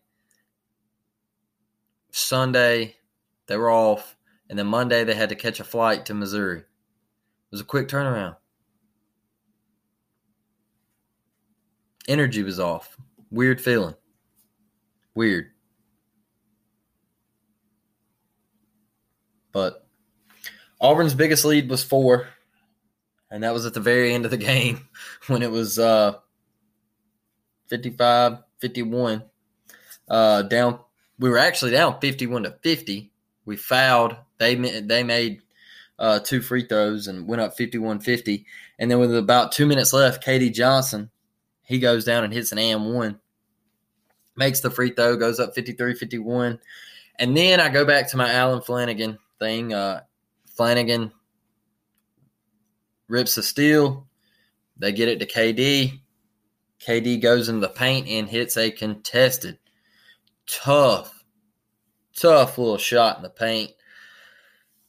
Sunday, 2.11 2.97
they 3.47 3.57
were 3.57 3.71
off. 3.71 4.15
And 4.51 4.59
then 4.59 4.67
Monday, 4.67 5.03
they 5.03 5.15
had 5.15 5.29
to 5.29 5.35
catch 5.35 5.59
a 5.59 5.63
flight 5.63 6.05
to 6.05 6.13
Missouri. 6.13 6.59
It 6.59 6.65
was 7.49 7.61
a 7.61 7.65
quick 7.65 7.87
turnaround. 7.87 8.35
Energy 12.07 12.43
was 12.43 12.59
off. 12.59 12.97
Weird 13.31 13.61
feeling. 13.61 13.95
Weird. 15.15 15.47
But 19.51 19.85
Auburn's 20.79 21.13
biggest 21.13 21.45
lead 21.45 21.69
was 21.69 21.83
four, 21.83 22.27
and 23.29 23.43
that 23.43 23.53
was 23.53 23.65
at 23.65 23.73
the 23.73 23.79
very 23.79 24.13
end 24.13 24.25
of 24.25 24.31
the 24.31 24.37
game 24.51 24.87
when 25.27 25.41
it 25.41 25.51
was 25.51 25.79
uh, 25.79 26.15
55 27.67 28.39
51. 28.59 29.23
Uh, 30.07 30.41
down, 30.43 30.79
we 31.19 31.29
were 31.29 31.37
actually 31.37 31.71
down 31.71 31.99
51 31.99 32.43
to 32.43 32.51
50. 32.61 33.11
We 33.45 33.55
fouled. 33.55 34.15
They, 34.37 34.55
they 34.55 35.03
made 35.03 35.41
uh, 35.97 36.19
two 36.19 36.41
free 36.41 36.65
throws 36.65 37.07
and 37.07 37.27
went 37.27 37.41
up 37.41 37.55
51 37.55 38.01
50. 38.01 38.45
And 38.79 38.91
then 38.91 38.99
with 38.99 39.15
about 39.15 39.51
two 39.51 39.65
minutes 39.65 39.93
left, 39.93 40.25
KD 40.25 40.53
Johnson, 40.53 41.09
he 41.71 41.79
goes 41.79 42.05
down 42.05 42.23
and 42.23 42.33
hits 42.33 42.51
an 42.51 42.59
and 42.59 42.93
one, 42.93 43.19
makes 44.35 44.59
the 44.59 44.69
free 44.69 44.91
throw, 44.91 45.17
goes 45.17 45.39
up 45.39 45.55
53 45.55 45.95
51. 45.95 46.59
And 47.17 47.37
then 47.37 47.59
I 47.59 47.69
go 47.69 47.85
back 47.85 48.09
to 48.09 48.17
my 48.17 48.31
Allen 48.31 48.61
Flanagan 48.61 49.19
thing. 49.39 49.73
Uh, 49.73 50.01
Flanagan 50.47 51.11
rips 53.07 53.35
the 53.35 53.43
steal. 53.43 54.07
They 54.77 54.91
get 54.91 55.09
it 55.09 55.19
to 55.19 55.27
KD. 55.27 55.99
KD 56.85 57.21
goes 57.21 57.47
in 57.47 57.59
the 57.59 57.69
paint 57.69 58.07
and 58.07 58.27
hits 58.27 58.57
a 58.57 58.71
contested, 58.71 59.59
tough, 60.47 61.23
tough 62.17 62.57
little 62.57 62.79
shot 62.79 63.17
in 63.17 63.23
the 63.23 63.29
paint. 63.29 63.71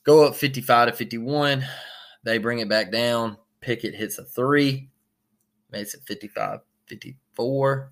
Go 0.05 0.27
up 0.27 0.35
55 0.35 0.89
to 0.89 0.93
51. 0.95 1.65
They 2.25 2.39
bring 2.39 2.61
it 2.61 2.69
back 2.69 2.91
down. 2.91 3.37
Pickett 3.61 3.95
hits 3.95 4.19
a 4.19 4.25
three, 4.25 4.89
makes 5.71 5.95
it 5.95 6.03
55 6.07 6.61
54. 6.87 7.91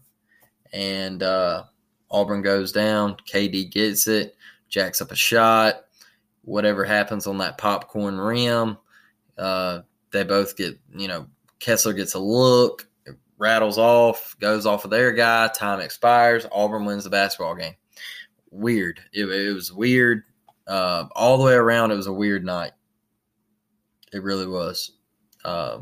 And 0.73 1.23
uh, 1.23 1.65
Auburn 2.11 2.43
goes 2.43 2.73
down. 2.73 3.17
KD 3.31 3.71
gets 3.71 4.07
it, 4.07 4.37
jacks 4.69 5.01
up 5.01 5.11
a 5.11 5.17
shot 5.17 5.85
whatever 6.43 6.85
happens 6.85 7.27
on 7.27 7.39
that 7.39 7.59
popcorn 7.59 8.19
rim. 8.19 8.77
Uh, 9.39 9.81
they 10.11 10.25
both 10.25 10.57
get, 10.57 10.79
you 10.95 11.09
know, 11.09 11.27
Kessler 11.59 11.93
gets 11.93 12.15
a 12.15 12.19
look, 12.19 12.89
rattles 13.39 13.79
off, 13.79 14.37
goes 14.41 14.67
off 14.67 14.85
of 14.85 14.91
their 14.91 15.13
guy, 15.13 15.49
time 15.49 15.81
expires, 15.81 16.47
Auburn 16.51 16.85
wins 16.85 17.05
the 17.05 17.11
basketball 17.11 17.55
game. 17.55 17.75
Weird. 18.51 19.01
It, 19.13 19.27
it 19.27 19.55
was 19.55 19.73
weird. 19.73 20.25
Uh, 20.67 21.07
all 21.13 21.39
the 21.39 21.45
way 21.45 21.55
around, 21.55 21.91
it 21.91 21.97
was 21.97 22.07
a 22.07 22.13
weird 22.13 22.45
night. 22.45 22.73
It 24.13 24.23
really 24.23 24.47
was. 24.47 24.93
Uh, 25.45 25.81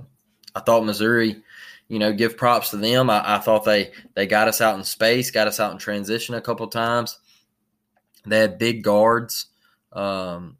I 0.54 0.60
thought 0.60 0.84
Missouri, 0.84 1.42
you 1.88 1.98
know, 1.98 2.12
give 2.12 2.36
props 2.36 2.70
to 2.70 2.76
them. 2.76 3.10
I, 3.10 3.36
I, 3.36 3.38
thought 3.38 3.64
they 3.64 3.92
they 4.14 4.26
got 4.26 4.48
us 4.48 4.60
out 4.60 4.76
in 4.76 4.84
space, 4.84 5.30
got 5.30 5.48
us 5.48 5.58
out 5.58 5.72
in 5.72 5.78
transition 5.78 6.34
a 6.34 6.40
couple 6.40 6.66
times. 6.68 7.18
They 8.26 8.38
had 8.38 8.58
big 8.58 8.82
guards. 8.82 9.46
Um, 9.92 10.58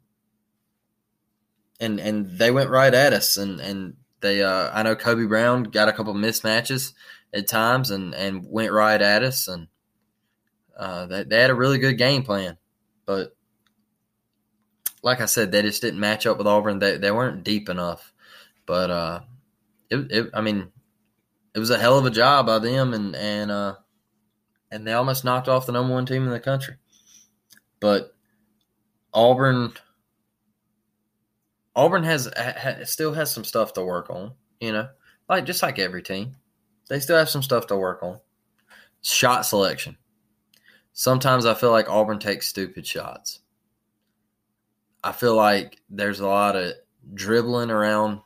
and 1.79 1.99
and 1.99 2.37
they 2.37 2.51
went 2.51 2.69
right 2.69 2.93
at 2.93 3.13
us, 3.13 3.37
and 3.37 3.59
and 3.59 3.95
they 4.21 4.43
uh, 4.43 4.69
I 4.73 4.83
know 4.83 4.95
Kobe 4.95 5.25
Brown 5.25 5.63
got 5.63 5.87
a 5.87 5.93
couple 5.93 6.13
mismatches 6.13 6.93
at 7.33 7.47
times, 7.47 7.91
and 7.91 8.13
and 8.13 8.45
went 8.49 8.71
right 8.71 9.01
at 9.01 9.23
us, 9.23 9.47
and 9.47 9.67
uh, 10.77 11.05
they, 11.05 11.23
they 11.23 11.41
had 11.41 11.49
a 11.49 11.55
really 11.55 11.77
good 11.77 11.97
game 11.97 12.23
plan, 12.23 12.57
but 13.05 13.35
like 15.01 15.21
I 15.21 15.25
said, 15.25 15.51
they 15.51 15.61
just 15.61 15.81
didn't 15.81 15.99
match 16.01 16.25
up 16.25 16.37
with 16.37 16.47
Auburn. 16.47 16.79
They 16.79 16.97
they 16.97 17.11
weren't 17.11 17.43
deep 17.43 17.69
enough, 17.69 18.13
but 18.65 18.89
uh, 18.89 19.19
it, 19.89 20.11
it 20.11 20.29
I 20.33 20.41
mean, 20.41 20.71
it 21.59 21.67
was 21.67 21.71
a 21.71 21.77
hell 21.77 21.97
of 21.97 22.05
a 22.05 22.09
job 22.09 22.45
by 22.45 22.57
them, 22.57 22.93
and 22.93 23.13
and 23.17 23.51
uh, 23.51 23.75
and 24.71 24.87
they 24.87 24.93
almost 24.93 25.25
knocked 25.25 25.49
off 25.49 25.65
the 25.65 25.73
number 25.73 25.93
one 25.93 26.05
team 26.05 26.23
in 26.23 26.29
the 26.29 26.39
country, 26.39 26.75
but 27.81 28.15
Auburn 29.13 29.73
Auburn 31.75 32.05
has, 32.05 32.31
has 32.37 32.89
still 32.89 33.11
has 33.11 33.29
some 33.29 33.43
stuff 33.43 33.73
to 33.73 33.83
work 33.83 34.09
on, 34.09 34.35
you 34.61 34.71
know, 34.71 34.87
like 35.27 35.43
just 35.43 35.61
like 35.61 35.79
every 35.79 36.01
team, 36.01 36.37
they 36.87 37.01
still 37.01 37.17
have 37.17 37.29
some 37.29 37.43
stuff 37.43 37.67
to 37.67 37.75
work 37.75 38.03
on. 38.03 38.21
Shot 39.01 39.45
selection. 39.45 39.97
Sometimes 40.93 41.45
I 41.45 41.55
feel 41.55 41.71
like 41.71 41.89
Auburn 41.89 42.19
takes 42.19 42.47
stupid 42.47 42.87
shots. 42.87 43.39
I 45.03 45.11
feel 45.11 45.35
like 45.35 45.81
there's 45.89 46.21
a 46.21 46.27
lot 46.27 46.55
of 46.55 46.71
dribbling 47.13 47.69
around 47.69 48.21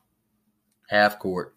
half 0.88 1.18
court. 1.18 1.56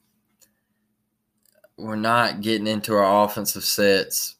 We're 1.78 1.96
not 1.96 2.40
getting 2.40 2.66
into 2.66 2.94
our 2.94 3.24
offensive 3.24 3.64
sets 3.64 4.36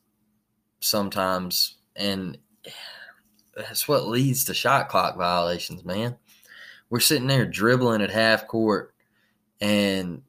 sometimes, 0.80 1.76
and 1.94 2.38
that's 3.54 3.86
what 3.86 4.08
leads 4.08 4.44
to 4.46 4.54
shot 4.54 4.88
clock 4.88 5.16
violations, 5.16 5.84
man. 5.84 6.16
We're 6.88 7.00
sitting 7.00 7.26
there 7.26 7.44
dribbling 7.44 8.02
at 8.02 8.10
half 8.10 8.46
court, 8.46 8.94
and 9.60 10.22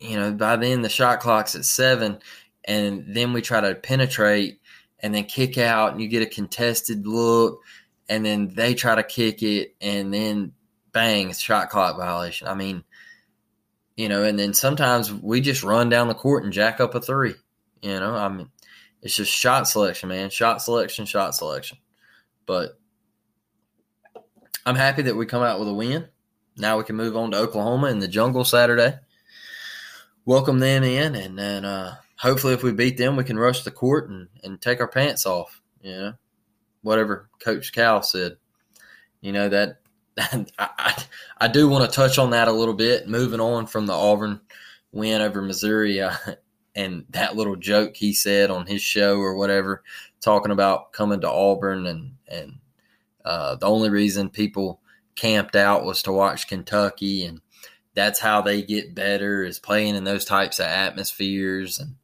you 0.00 0.16
know 0.16 0.32
by 0.32 0.56
then 0.56 0.82
the 0.82 0.88
shot 0.88 1.20
clock's 1.20 1.54
at 1.54 1.64
seven, 1.64 2.18
and 2.64 3.04
then 3.08 3.32
we 3.32 3.40
try 3.40 3.60
to 3.60 3.74
penetrate 3.74 4.60
and 5.00 5.14
then 5.14 5.24
kick 5.24 5.58
out, 5.58 5.92
and 5.92 6.00
you 6.00 6.08
get 6.08 6.22
a 6.22 6.26
contested 6.26 7.06
look, 7.06 7.60
and 8.08 8.24
then 8.24 8.48
they 8.54 8.74
try 8.74 8.94
to 8.94 9.02
kick 9.04 9.42
it, 9.42 9.76
and 9.80 10.12
then 10.12 10.52
bang, 10.92 11.32
shot 11.32 11.70
clock 11.70 11.96
violation. 11.96 12.48
I 12.48 12.54
mean, 12.54 12.82
you 13.96 14.08
know, 14.08 14.22
and 14.22 14.38
then 14.38 14.52
sometimes 14.52 15.12
we 15.12 15.40
just 15.40 15.62
run 15.62 15.88
down 15.88 16.08
the 16.08 16.14
court 16.14 16.44
and 16.44 16.52
jack 16.52 16.80
up 16.80 16.94
a 16.94 17.00
three. 17.00 17.34
You 17.80 17.98
know, 17.98 18.14
I 18.14 18.28
mean, 18.28 18.50
it's 19.02 19.16
just 19.16 19.32
shot 19.32 19.68
selection, 19.68 20.08
man. 20.08 20.30
Shot 20.30 20.62
selection, 20.62 21.06
shot 21.06 21.34
selection. 21.34 21.78
But 22.44 22.78
I'm 24.64 24.76
happy 24.76 25.02
that 25.02 25.16
we 25.16 25.26
come 25.26 25.42
out 25.42 25.58
with 25.58 25.68
a 25.68 25.74
win. 25.74 26.08
Now 26.56 26.78
we 26.78 26.84
can 26.84 26.96
move 26.96 27.16
on 27.16 27.30
to 27.30 27.38
Oklahoma 27.38 27.88
in 27.88 27.98
the 27.98 28.08
jungle 28.08 28.44
Saturday. 28.44 28.98
welcome 30.24 30.58
them 30.58 30.82
in, 30.82 31.14
and 31.14 31.38
then 31.38 31.64
uh, 31.64 31.96
hopefully, 32.18 32.54
if 32.54 32.62
we 32.62 32.72
beat 32.72 32.98
them, 32.98 33.16
we 33.16 33.24
can 33.24 33.38
rush 33.38 33.62
the 33.62 33.70
court 33.70 34.10
and, 34.10 34.28
and 34.42 34.60
take 34.60 34.80
our 34.80 34.88
pants 34.88 35.24
off. 35.24 35.62
You 35.80 35.92
know, 35.92 36.12
whatever 36.82 37.28
Coach 37.38 37.72
Cal 37.72 38.02
said. 38.02 38.36
You 39.20 39.32
know 39.32 39.48
that 39.48 39.80
I, 40.18 41.04
I, 41.38 41.48
do 41.48 41.68
want 41.68 41.90
to 41.90 41.94
touch 41.94 42.18
on 42.18 42.30
that 42.30 42.48
a 42.48 42.52
little 42.52 42.74
bit. 42.74 43.08
Moving 43.08 43.40
on 43.40 43.66
from 43.66 43.86
the 43.86 43.92
Auburn 43.92 44.40
win 44.92 45.20
over 45.20 45.42
Missouri, 45.42 46.00
uh, 46.00 46.14
and 46.74 47.04
that 47.10 47.36
little 47.36 47.56
joke 47.56 47.96
he 47.96 48.12
said 48.12 48.50
on 48.50 48.66
his 48.66 48.82
show 48.82 49.18
or 49.18 49.36
whatever, 49.36 49.82
talking 50.20 50.52
about 50.52 50.92
coming 50.92 51.20
to 51.20 51.30
Auburn 51.30 51.86
and 51.86 52.12
and 52.28 52.58
uh, 53.24 53.56
the 53.56 53.66
only 53.66 53.90
reason 53.90 54.30
people 54.30 54.80
camped 55.16 55.56
out 55.56 55.84
was 55.84 56.02
to 56.04 56.12
watch 56.12 56.48
Kentucky, 56.48 57.24
and 57.24 57.40
that's 57.94 58.20
how 58.20 58.40
they 58.40 58.62
get 58.62 58.94
better 58.94 59.42
is 59.42 59.58
playing 59.58 59.96
in 59.96 60.04
those 60.04 60.24
types 60.24 60.60
of 60.60 60.66
atmospheres. 60.66 61.78
And 61.78 61.96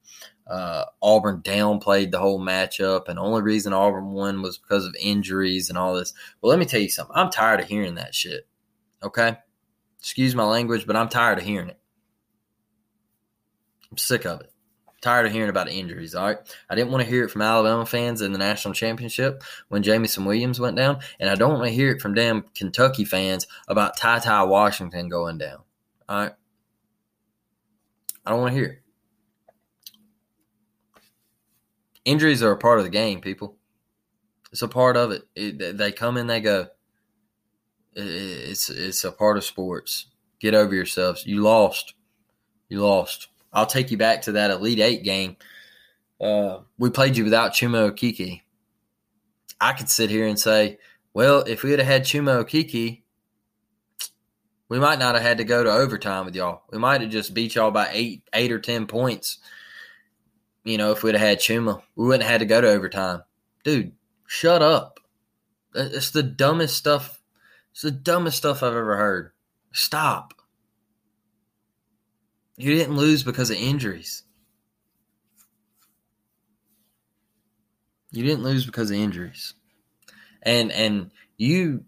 uh, 0.47 0.85
Auburn 1.01 1.41
downplayed 1.43 2.11
the 2.11 2.19
whole 2.19 2.41
matchup, 2.41 3.09
and 3.09 3.19
the 3.19 3.23
only 3.23 3.43
reason 3.43 3.73
Auburn 3.73 4.13
won 4.13 4.43
was 4.43 4.59
because 4.59 4.85
of 4.85 4.95
injuries 5.01 5.69
and 5.69 5.79
all 5.79 5.95
this. 5.95 6.13
Well, 6.41 6.51
let 6.51 6.59
me 6.59 6.65
tell 6.65 6.81
you 6.81 6.91
something. 6.91 7.17
I'm 7.17 7.31
tired 7.31 7.61
of 7.61 7.69
hearing 7.69 7.97
that 7.97 8.15
shit. 8.15 8.47
Okay, 9.03 9.37
excuse 9.99 10.35
my 10.35 10.45
language, 10.45 10.87
but 10.87 10.97
I'm 10.97 11.09
tired 11.09 11.39
of 11.39 11.45
hearing 11.45 11.69
it. 11.69 11.79
I'm 13.91 13.99
sick 13.99 14.25
of 14.25 14.41
it 14.41 14.53
tired 15.03 15.27
of 15.27 15.33
hearing 15.33 15.51
about 15.51 15.69
injuries. 15.69 16.15
All 16.15 16.27
right. 16.27 16.39
I 16.71 16.75
didn't 16.75 16.93
want 16.93 17.03
to 17.05 17.11
hear 17.11 17.25
it 17.25 17.31
from 17.31 17.43
Alabama 17.43 17.85
fans 17.85 18.23
in 18.23 18.33
the 18.33 18.39
national 18.39 18.73
championship 18.73 19.43
when 19.69 19.83
Jameson 19.83 20.25
Williams 20.25 20.61
went 20.61 20.77
down. 20.77 21.01
And 21.21 21.29
I 21.29 21.35
don't 21.35 21.55
want 21.55 21.65
to 21.67 21.71
hear 21.71 21.91
it 21.91 22.01
from 22.01 22.15
damn 22.15 22.43
Kentucky 22.55 23.05
fans 23.05 23.47
about 23.69 23.99
TyTy 23.99 24.49
Washington 24.49 25.09
going 25.09 25.39
down. 25.39 25.59
All 26.09 26.23
right. 26.23 26.33
I 28.25 28.31
don't 28.31 28.41
want 28.41 28.55
to 28.55 28.59
hear 28.59 28.69
it. 28.69 28.82
Injuries 32.04 32.42
are 32.42 32.52
a 32.52 32.59
part 32.59 32.78
of 32.78 32.85
the 32.85 32.90
game, 32.90 33.21
people. 33.21 33.56
It's 34.52 34.62
a 34.62 34.68
part 34.68 34.97
of 34.97 35.12
it. 35.12 35.23
it 35.35 35.78
they 35.78 35.92
come 35.92 36.16
in, 36.16 36.26
they 36.26 36.40
go. 36.40 36.68
It's 37.94 38.68
it's 38.68 39.04
a 39.04 39.12
part 39.12 39.37
of 39.37 39.44
sports. 39.44 40.06
Get 40.40 40.54
over 40.54 40.75
yourselves. 40.75 41.26
You 41.26 41.42
lost. 41.42 41.94
You 42.68 42.80
lost. 42.80 43.28
I'll 43.52 43.66
take 43.66 43.90
you 43.90 43.97
back 43.97 44.23
to 44.23 44.32
that 44.32 44.50
Elite 44.50 44.80
Eight 44.80 45.04
game. 45.04 45.37
Uh, 46.21 46.61
we 46.78 46.90
played 46.90 47.16
you 47.16 47.25
without 47.25 47.52
Chuma 47.52 47.90
Okeke. 47.90 48.42
I 49.61 49.73
could 49.73 49.88
sit 49.88 50.11
here 50.11 50.26
and 50.26 50.38
say, 50.38 50.78
well, 51.14 51.40
if 51.40 51.62
we 51.62 51.71
had 51.71 51.80
had 51.80 52.02
Chuma 52.02 52.44
Okeke, 52.44 53.02
we 54.68 54.78
might 54.78 54.99
not 54.99 55.14
have 55.14 55.23
had 55.23 55.38
to 55.38 55.44
go 55.44 55.62
to 55.62 55.71
overtime 55.71 56.25
with 56.25 56.35
y'all. 56.35 56.62
We 56.71 56.78
might 56.78 57.02
have 57.02 57.11
just 57.11 57.35
beat 57.35 57.54
y'all 57.54 57.71
by 57.71 57.90
eight, 57.92 58.23
eight 58.32 58.50
or 58.50 58.59
ten 58.59 58.87
points. 58.87 59.38
You 60.64 60.78
know, 60.78 60.92
if 60.92 61.02
we'd 61.02 61.14
have 61.14 61.21
had 61.21 61.38
Chuma, 61.38 61.83
we 61.97 62.07
wouldn't 62.07 62.23
have 62.23 62.33
had 62.33 62.40
to 62.40 62.47
go 62.47 62.61
to 62.61 62.69
overtime. 62.69 63.23
Dude, 63.64 63.92
shut 64.26 64.62
up. 64.62 65.00
It's 65.75 66.11
the 66.11 66.23
dumbest 66.23 66.76
stuff. 66.76 67.21
It's 67.73 67.83
the 67.83 67.90
dumbest 67.90 68.37
stuff 68.37 68.62
I've 68.62 68.76
ever 68.76 68.97
heard. 68.97 69.33
Stop. 69.73 70.35
You 72.57 72.75
didn't 72.75 72.97
lose 72.97 73.23
because 73.23 73.50
of 73.50 73.57
injuries. 73.57 74.23
You 78.11 78.23
didn't 78.23 78.45
lose 78.45 78.66
because 78.66 78.90
of 78.90 78.97
injuries. 78.99 79.54
And 80.42 80.71
and 80.71 81.11
you 81.38 81.85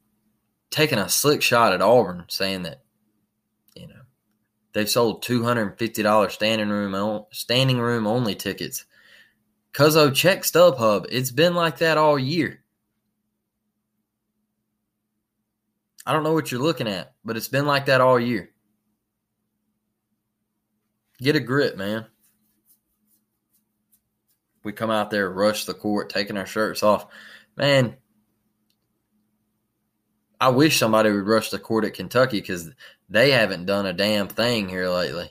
taking 0.71 0.99
a 0.99 1.09
slick 1.09 1.43
shot 1.43 1.73
at 1.73 1.83
Auburn 1.83 2.25
saying 2.29 2.63
that 2.63 2.84
they've 4.75 4.91
sold 4.91 5.25
$250 5.25 6.31
standing 6.31 6.69
room 6.69 7.25
standing 7.33 7.79
room 7.79 8.07
only 8.07 8.35
tickets. 8.35 8.85
Cuzzo 9.73 10.15
check 10.15 10.43
StubHub. 10.43 11.07
It's 11.09 11.31
been 11.31 11.55
like 11.55 11.79
that 11.79 11.97
all 11.97 12.19
year. 12.19 12.61
I 16.07 16.13
don't 16.13 16.23
know 16.23 16.35
what 16.35 16.53
you're 16.53 16.61
looking 16.61 16.87
at, 16.87 17.15
but 17.25 17.37
it's 17.37 17.49
been 17.49 17.67
like 17.67 17.87
that 17.87 18.03
all 18.03 18.21
year. 18.21 18.51
Get 21.19 21.37
a 21.37 21.41
grip, 21.41 21.77
man. 21.77 22.07
We 24.63 24.73
come 24.73 24.91
out 24.91 25.11
there, 25.11 25.31
rush 25.31 25.65
the 25.65 25.75
court, 25.75 26.11
taking 26.11 26.37
our 26.37 26.47
shirts 26.47 26.83
off. 26.83 27.07
Man, 27.57 27.97
I 30.41 30.49
wish 30.49 30.79
somebody 30.79 31.11
would 31.11 31.27
rush 31.27 31.51
the 31.51 31.59
court 31.59 31.85
at 31.85 31.95
Kentucky 31.95 32.41
because 32.41 32.71
they 33.09 33.31
haven't 33.31 33.67
done 33.67 33.87
a 33.87 33.93
damn 33.93 34.29
thing 34.29 34.69
here 34.69 34.89
lately. 34.89 35.31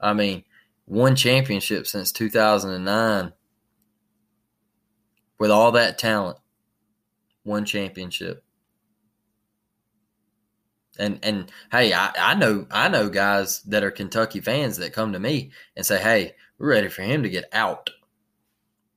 I 0.00 0.12
mean, 0.12 0.44
one 0.86 1.16
championship 1.16 1.86
since 1.86 2.12
2009 2.12 3.32
with 5.38 5.50
all 5.50 5.72
that 5.72 5.98
talent. 5.98 6.38
One 7.42 7.64
championship. 7.64 8.42
And 10.98 11.18
and 11.22 11.50
hey, 11.72 11.92
I, 11.92 12.12
I 12.18 12.34
know 12.34 12.66
I 12.70 12.88
know 12.88 13.08
guys 13.08 13.62
that 13.62 13.82
are 13.82 13.90
Kentucky 13.90 14.40
fans 14.40 14.76
that 14.76 14.92
come 14.92 15.12
to 15.12 15.18
me 15.18 15.50
and 15.76 15.84
say, 15.84 16.00
"Hey, 16.00 16.34
we're 16.56 16.70
ready 16.70 16.88
for 16.88 17.02
him 17.02 17.24
to 17.24 17.28
get 17.28 17.46
out." 17.52 17.90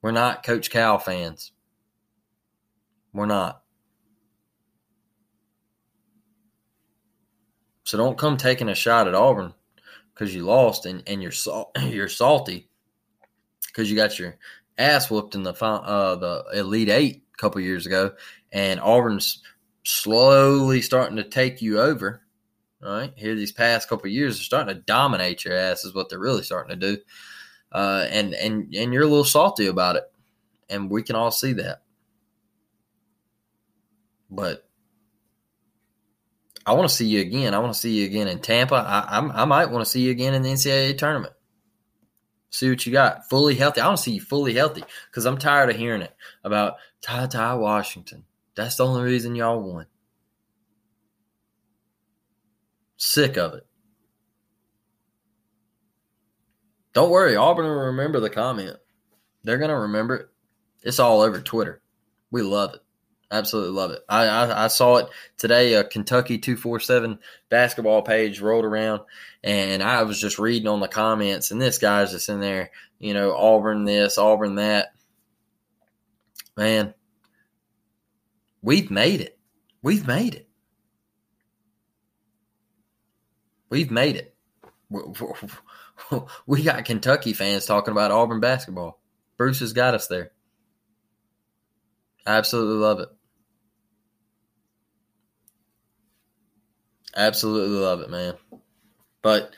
We're 0.02 0.12
not 0.12 0.46
Coach 0.46 0.70
Cal 0.70 1.00
fans. 1.00 1.52
We're 3.13 3.26
not. 3.26 3.63
So 7.88 7.97
don't 7.97 8.17
come 8.17 8.36
taking 8.36 8.67
a 8.67 8.76
shot 8.76 9.08
at 9.08 9.15
Auburn 9.15 9.54
because 10.13 10.36
you 10.36 10.43
lost 10.43 10.86
and, 10.86 11.02
and 11.08 11.23
you're 11.23 11.32
sal- 11.32 11.71
you're 11.84 12.10
salty 12.10 12.67
because 13.65 13.89
you 13.89 13.95
got 13.95 14.19
your 14.19 14.36
ass 14.78 15.10
whooped 15.10 15.36
in 15.36 15.43
the 15.43 15.54
uh, 15.54 16.15
the 16.17 16.43
Elite 16.54 16.89
Eight 16.89 17.23
a 17.34 17.38
couple 17.41 17.62
years 17.62 17.86
ago, 17.86 18.12
and 18.52 18.82
Auburn's 18.82 19.41
slowly 19.86 20.82
starting 20.82 21.15
to 21.15 21.23
take 21.23 21.62
you 21.62 21.80
over. 21.80 22.23
Right 22.82 23.13
here, 23.15 23.36
these 23.36 23.54
past 23.54 23.88
couple 23.88 24.10
years, 24.10 24.38
are 24.38 24.43
starting 24.43 24.76
to 24.76 24.82
dominate 24.82 25.45
your 25.45 25.56
ass. 25.56 25.86
Is 25.86 25.95
what 25.95 26.10
they're 26.10 26.19
really 26.19 26.43
starting 26.43 26.78
to 26.78 26.95
do, 26.95 27.02
uh, 27.71 28.06
and 28.10 28.34
and 28.34 28.76
and 28.76 28.93
you're 28.93 29.04
a 29.04 29.08
little 29.08 29.23
salty 29.23 29.67
about 29.67 29.95
it, 29.95 30.04
and 30.69 30.91
we 30.91 31.04
can 31.04 31.15
all 31.15 31.32
see 31.32 31.54
that. 31.54 31.84
But 34.30 34.66
I 36.67 36.73
want 36.73 36.89
to 36.89 36.93
see 36.93 37.08
you 37.08 37.21
again. 37.21 37.53
I 37.53 37.60
want 37.60 37.73
to 37.73 37.80
see 37.80 37.97
you 37.97 38.06
again 38.06 38.27
in 38.27 38.39
Tampa. 38.39 38.75
I, 38.75 39.19
I, 39.19 39.41
I 39.43 39.45
might 39.45 39.71
want 39.71 39.86
to 39.86 39.89
see 39.89 40.01
you 40.01 40.12
again 40.12 40.34
in 40.34 40.41
the 40.41 40.49
NCAA 40.49 40.97
tournament. 40.97 41.34
See 42.49 42.69
what 42.69 42.86
you 42.86 42.91
got. 42.91 43.30
Fully 43.30 43.56
healthy. 43.56 43.80
I 43.80 43.88
want 43.88 43.99
to 43.99 44.03
see 44.03 44.12
you 44.12 44.21
fully 44.21 44.53
healthy 44.53 44.84
because 45.10 45.25
I'm 45.25 45.38
tired 45.38 45.69
of 45.69 45.77
hearing 45.77 46.01
it 46.01 46.13
about 46.43 46.75
TyTy 47.01 47.58
Washington. 47.58 48.25
That's 48.56 48.75
the 48.75 48.86
only 48.86 49.03
reason 49.03 49.34
y'all 49.34 49.62
won. 49.62 49.86
Sick 52.97 53.38
of 53.38 53.53
it. 53.53 53.65
Don't 56.91 57.12
worry, 57.12 57.38
Auburn 57.38 57.65
will 57.65 57.86
remember 57.86 58.19
the 58.19 58.30
comment. 58.30 58.75
They're 59.43 59.60
gonna 59.60 59.80
remember 59.80 60.15
it. 60.15 60.30
It's 60.84 60.99
all 60.99 61.21
over 61.21 61.39
Twitter. 61.39 61.82
We 62.32 62.41
love 62.41 62.73
it. 62.73 62.82
Absolutely 63.30 63.72
love 63.72 63.92
it. 63.92 64.00
I, 64.08 64.26
I, 64.26 64.66
I 64.66 64.68
saw 64.68 64.98
it 64.98 65.08
today. 65.38 65.74
A 65.74 65.84
Kentucky 65.84 66.38
two 66.38 66.56
four 66.56 66.80
seven 66.80 67.20
basketball 67.50 68.02
page 68.02 68.40
rolled 68.40 68.66
around, 68.66 69.02
and 69.44 69.84
I 69.84 70.04
was 70.04 70.20
just 70.20 70.40
reading 70.40 70.68
on 70.68 70.80
the 70.80 70.88
comments, 70.88 71.52
and 71.52 71.62
this 71.62 71.78
guy's 71.78 72.12
just 72.12 72.30
in 72.30 72.40
there. 72.40 72.72
You 73.00 73.13
know, 73.13 73.36
Auburn 73.36 73.84
this, 73.84 74.18
Auburn 74.18 74.56
that. 74.56 74.94
Man, 76.56 76.94
We've 78.68 78.92
made 78.92 79.22
it. 79.22 79.40
We've 79.82 80.06
made 80.06 80.36
it. 80.36 80.50
We've 83.70 83.92
made 83.92 84.18
it. 84.18 84.36
We 86.46 86.63
got 86.63 86.86
Kentucky 86.86 87.34
fans 87.34 87.66
talking 87.66 87.92
about 87.92 88.12
Auburn 88.12 88.40
basketball. 88.40 89.02
Bruce 89.36 89.62
has 89.62 89.74
got 89.74 89.96
us 89.96 90.08
there. 90.08 90.32
I 92.26 92.36
absolutely 92.38 92.76
love 92.76 93.00
it. 93.00 93.10
Absolutely 97.17 97.77
love 97.77 97.99
it, 97.99 98.10
man. 98.10 98.36
But 99.21 99.53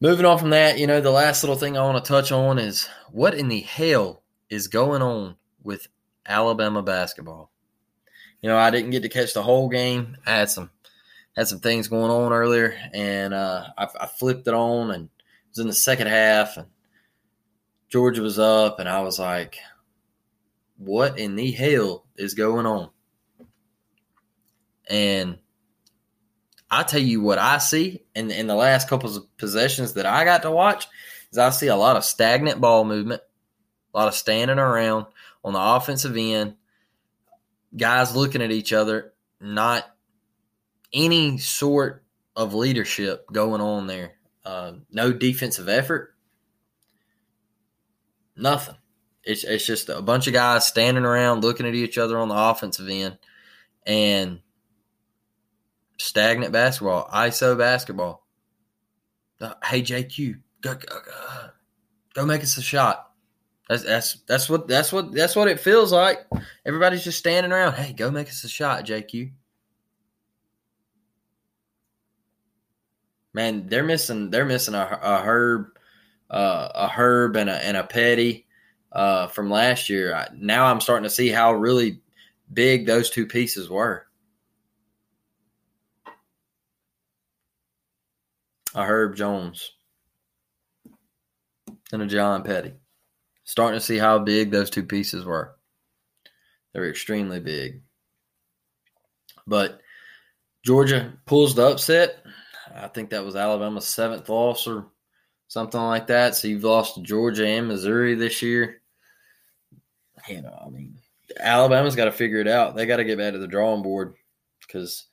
moving 0.00 0.26
on 0.26 0.38
from 0.38 0.50
that, 0.50 0.78
you 0.78 0.86
know, 0.86 1.00
the 1.00 1.10
last 1.10 1.42
little 1.42 1.56
thing 1.56 1.78
I 1.78 1.84
want 1.84 2.04
to 2.04 2.08
touch 2.08 2.32
on 2.32 2.58
is 2.58 2.88
what 3.10 3.34
in 3.34 3.48
the 3.48 3.60
hell 3.60 4.22
is 4.50 4.68
going 4.68 5.00
on 5.00 5.36
with 5.62 5.88
Alabama 6.26 6.82
basketball? 6.82 7.50
you 8.42 8.48
know, 8.48 8.56
I 8.56 8.70
didn't 8.70 8.90
get 8.90 9.02
to 9.02 9.08
catch 9.08 9.34
the 9.34 9.42
whole 9.42 9.68
game. 9.68 10.16
I 10.26 10.30
had 10.30 10.50
some 10.50 10.70
had 11.36 11.48
some 11.48 11.60
things 11.60 11.88
going 11.88 12.10
on 12.10 12.32
earlier, 12.32 12.76
and 12.92 13.32
uh, 13.32 13.66
I, 13.78 13.86
I, 14.00 14.06
flipped 14.06 14.48
it 14.48 14.54
on, 14.54 14.90
and 14.90 15.04
it 15.04 15.48
was 15.50 15.58
in 15.58 15.68
the 15.68 15.72
second 15.72 16.08
half, 16.08 16.56
and 16.56 16.66
Georgia 17.88 18.22
was 18.22 18.38
up, 18.38 18.80
and 18.80 18.88
I 18.88 19.00
was 19.02 19.18
like, 19.18 19.58
"What 20.78 21.18
in 21.18 21.36
the 21.36 21.50
hell 21.52 22.06
is 22.16 22.34
going 22.34 22.66
on?" 22.66 22.90
And 24.88 25.38
I 26.70 26.84
tell 26.84 27.00
you 27.00 27.20
what 27.20 27.38
I 27.38 27.58
see 27.58 28.02
in 28.14 28.30
in 28.30 28.46
the 28.46 28.54
last 28.54 28.88
couple 28.88 29.14
of 29.16 29.36
possessions 29.36 29.94
that 29.94 30.06
I 30.06 30.24
got 30.24 30.42
to 30.42 30.50
watch 30.50 30.86
is 31.32 31.38
I 31.38 31.50
see 31.50 31.66
a 31.66 31.76
lot 31.76 31.96
of 31.96 32.04
stagnant 32.04 32.60
ball 32.60 32.84
movement, 32.84 33.22
a 33.92 33.98
lot 33.98 34.08
of 34.08 34.14
standing 34.14 34.58
around 34.58 35.06
on 35.44 35.52
the 35.52 35.60
offensive 35.60 36.16
end, 36.16 36.54
guys 37.76 38.14
looking 38.14 38.42
at 38.42 38.52
each 38.52 38.72
other, 38.72 39.12
not 39.40 39.84
any 40.92 41.38
sort 41.38 42.04
of 42.36 42.54
leadership 42.54 43.26
going 43.32 43.60
on 43.60 43.86
there. 43.86 44.14
Uh, 44.44 44.72
no 44.90 45.12
defensive 45.12 45.68
effort, 45.68 46.14
nothing. 48.36 48.76
It's 49.22 49.44
it's 49.44 49.66
just 49.66 49.88
a 49.88 50.00
bunch 50.00 50.26
of 50.28 50.32
guys 50.32 50.66
standing 50.66 51.04
around 51.04 51.42
looking 51.42 51.66
at 51.66 51.74
each 51.74 51.98
other 51.98 52.18
on 52.18 52.28
the 52.28 52.36
offensive 52.36 52.88
end, 52.88 53.18
and 53.84 54.40
stagnant 56.00 56.52
basketball, 56.52 57.08
ISO 57.08 57.56
basketball. 57.56 58.26
Uh, 59.40 59.54
hey 59.64 59.82
JQ, 59.82 60.40
go, 60.60 60.74
go, 60.74 60.86
go, 60.86 61.50
go 62.14 62.26
make 62.26 62.42
us 62.42 62.56
a 62.56 62.62
shot. 62.62 63.10
That's 63.68 63.84
that's 63.84 64.14
that's 64.26 64.50
what 64.50 64.66
that's 64.66 64.92
what 64.92 65.12
that's 65.12 65.36
what 65.36 65.48
it 65.48 65.60
feels 65.60 65.92
like. 65.92 66.26
Everybody's 66.66 67.04
just 67.04 67.18
standing 67.18 67.52
around. 67.52 67.74
Hey, 67.74 67.92
go 67.92 68.10
make 68.10 68.28
us 68.28 68.44
a 68.44 68.48
shot, 68.48 68.84
JQ. 68.84 69.30
Man, 73.32 73.68
they're 73.68 73.84
missing 73.84 74.30
they're 74.30 74.44
missing 74.44 74.74
a, 74.74 74.98
a 75.02 75.22
herb, 75.22 75.66
uh, 76.28 76.68
a 76.74 76.88
herb 76.88 77.36
and 77.36 77.48
a 77.48 77.64
and 77.64 77.76
a 77.76 77.84
petty 77.84 78.46
uh, 78.90 79.28
from 79.28 79.50
last 79.50 79.88
year. 79.88 80.14
I, 80.14 80.28
now 80.34 80.66
I'm 80.66 80.80
starting 80.80 81.04
to 81.04 81.10
see 81.10 81.28
how 81.28 81.52
really 81.52 82.00
big 82.52 82.86
those 82.86 83.08
two 83.08 83.26
pieces 83.26 83.70
were. 83.70 84.06
A 88.74 88.84
Herb 88.84 89.16
Jones 89.16 89.72
and 91.92 92.02
a 92.02 92.06
John 92.06 92.42
Petty. 92.42 92.72
Starting 93.44 93.80
to 93.80 93.84
see 93.84 93.98
how 93.98 94.18
big 94.18 94.50
those 94.50 94.70
two 94.70 94.84
pieces 94.84 95.24
were. 95.24 95.56
They 96.72 96.80
were 96.80 96.88
extremely 96.88 97.40
big. 97.40 97.82
But 99.46 99.80
Georgia 100.64 101.14
pulls 101.26 101.54
the 101.54 101.66
upset. 101.66 102.24
I 102.72 102.86
think 102.86 103.10
that 103.10 103.24
was 103.24 103.34
Alabama's 103.34 103.86
seventh 103.86 104.28
loss 104.28 104.68
or 104.68 104.86
something 105.48 105.80
like 105.80 106.06
that. 106.06 106.36
So 106.36 106.46
you've 106.46 106.62
lost 106.62 106.94
to 106.94 107.02
Georgia 107.02 107.46
and 107.46 107.66
Missouri 107.66 108.14
this 108.14 108.40
year. 108.40 108.82
You 110.28 110.42
know, 110.42 110.56
I 110.64 110.68
mean, 110.68 110.98
Alabama's 111.38 111.96
got 111.96 112.04
to 112.04 112.12
figure 112.12 112.40
it 112.40 112.46
out. 112.46 112.76
They 112.76 112.86
got 112.86 112.98
to 112.98 113.04
get 113.04 113.18
back 113.18 113.32
to 113.32 113.38
the 113.38 113.48
drawing 113.48 113.82
board 113.82 114.14
because 114.60 115.06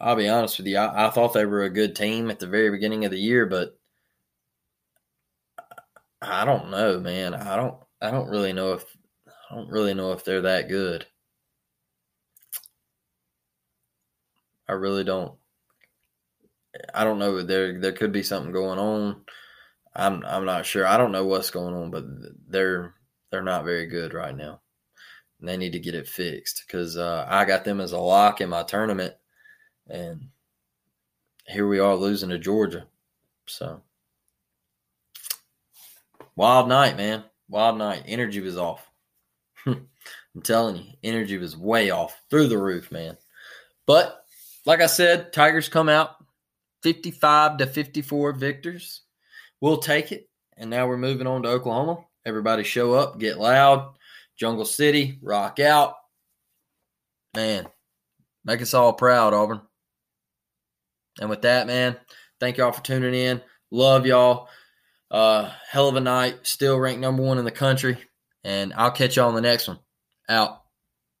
I'll 0.00 0.16
be 0.16 0.28
honest 0.28 0.58
with 0.58 0.66
you, 0.66 0.78
I, 0.78 1.08
I 1.08 1.10
thought 1.10 1.34
they 1.34 1.44
were 1.44 1.64
a 1.64 1.70
good 1.70 1.94
team 1.94 2.30
at 2.30 2.38
the 2.38 2.46
very 2.46 2.70
beginning 2.70 3.04
of 3.04 3.10
the 3.10 3.18
year, 3.18 3.46
but 3.46 3.78
I 6.22 6.44
don't 6.44 6.70
know, 6.70 7.00
man. 7.00 7.34
I 7.34 7.56
don't 7.56 7.76
I 8.00 8.10
don't 8.10 8.28
really 8.28 8.52
know 8.52 8.74
if 8.74 8.84
I 9.50 9.56
don't 9.56 9.68
really 9.70 9.94
know 9.94 10.12
if 10.12 10.24
they're 10.24 10.42
that 10.42 10.68
good. 10.68 11.06
I 14.68 14.72
really 14.72 15.04
don't. 15.04 15.34
I 16.94 17.04
don't 17.04 17.18
know. 17.18 17.42
There 17.42 17.80
there 17.80 17.92
could 17.92 18.12
be 18.12 18.22
something 18.22 18.52
going 18.52 18.78
on. 18.78 19.22
I'm 19.94 20.24
I'm 20.24 20.44
not 20.44 20.66
sure. 20.66 20.86
I 20.86 20.96
don't 20.96 21.12
know 21.12 21.26
what's 21.26 21.50
going 21.50 21.74
on, 21.74 21.90
but 21.90 22.04
they're 22.48 22.94
they're 23.30 23.42
not 23.42 23.64
very 23.64 23.86
good 23.86 24.14
right 24.14 24.36
now. 24.36 24.60
And 25.40 25.48
they 25.48 25.56
need 25.56 25.72
to 25.72 25.80
get 25.80 25.94
it 25.94 26.08
fixed 26.08 26.64
because 26.66 26.96
uh, 26.96 27.26
I 27.28 27.44
got 27.44 27.64
them 27.64 27.80
as 27.80 27.92
a 27.92 27.98
lock 27.98 28.40
in 28.40 28.50
my 28.50 28.62
tournament, 28.62 29.14
and 29.90 30.28
here 31.46 31.66
we 31.66 31.78
are 31.78 31.94
losing 31.94 32.30
to 32.30 32.38
Georgia. 32.38 32.86
So 33.46 33.82
Wild 36.40 36.68
night, 36.70 36.96
man. 36.96 37.22
Wild 37.50 37.76
night. 37.76 38.04
Energy 38.06 38.40
was 38.40 38.56
off. 38.56 38.88
I'm 39.66 39.88
telling 40.42 40.76
you, 40.76 40.84
energy 41.02 41.36
was 41.36 41.54
way 41.54 41.90
off 41.90 42.18
through 42.30 42.48
the 42.48 42.56
roof, 42.56 42.90
man. 42.90 43.18
But 43.86 44.24
like 44.64 44.80
I 44.80 44.86
said, 44.86 45.34
Tigers 45.34 45.68
come 45.68 45.90
out 45.90 46.16
55 46.82 47.58
to 47.58 47.66
54 47.66 48.32
victors. 48.32 49.02
We'll 49.60 49.76
take 49.76 50.12
it. 50.12 50.30
And 50.56 50.70
now 50.70 50.86
we're 50.86 50.96
moving 50.96 51.26
on 51.26 51.42
to 51.42 51.50
Oklahoma. 51.50 51.98
Everybody 52.24 52.62
show 52.62 52.94
up, 52.94 53.18
get 53.18 53.38
loud. 53.38 53.94
Jungle 54.38 54.64
City, 54.64 55.18
rock 55.20 55.60
out. 55.60 55.94
Man, 57.36 57.66
make 58.46 58.62
us 58.62 58.72
all 58.72 58.94
proud, 58.94 59.34
Auburn. 59.34 59.60
And 61.20 61.30
with 61.30 61.42
that, 61.42 61.66
man, 61.66 61.96
thank 62.40 62.56
y'all 62.56 62.72
for 62.72 62.82
tuning 62.82 63.14
in. 63.14 63.42
Love 63.70 64.06
y'all. 64.06 64.48
Uh, 65.10 65.50
hell 65.68 65.88
of 65.88 65.96
a 65.96 66.00
night. 66.00 66.46
Still 66.46 66.78
ranked 66.78 67.00
number 67.00 67.22
one 67.22 67.38
in 67.38 67.44
the 67.44 67.50
country. 67.50 67.98
And 68.42 68.72
I'll 68.74 68.90
catch 68.90 69.16
y'all 69.16 69.28
on 69.28 69.34
the 69.34 69.40
next 69.40 69.68
one. 69.68 69.78
Out. 70.28 70.62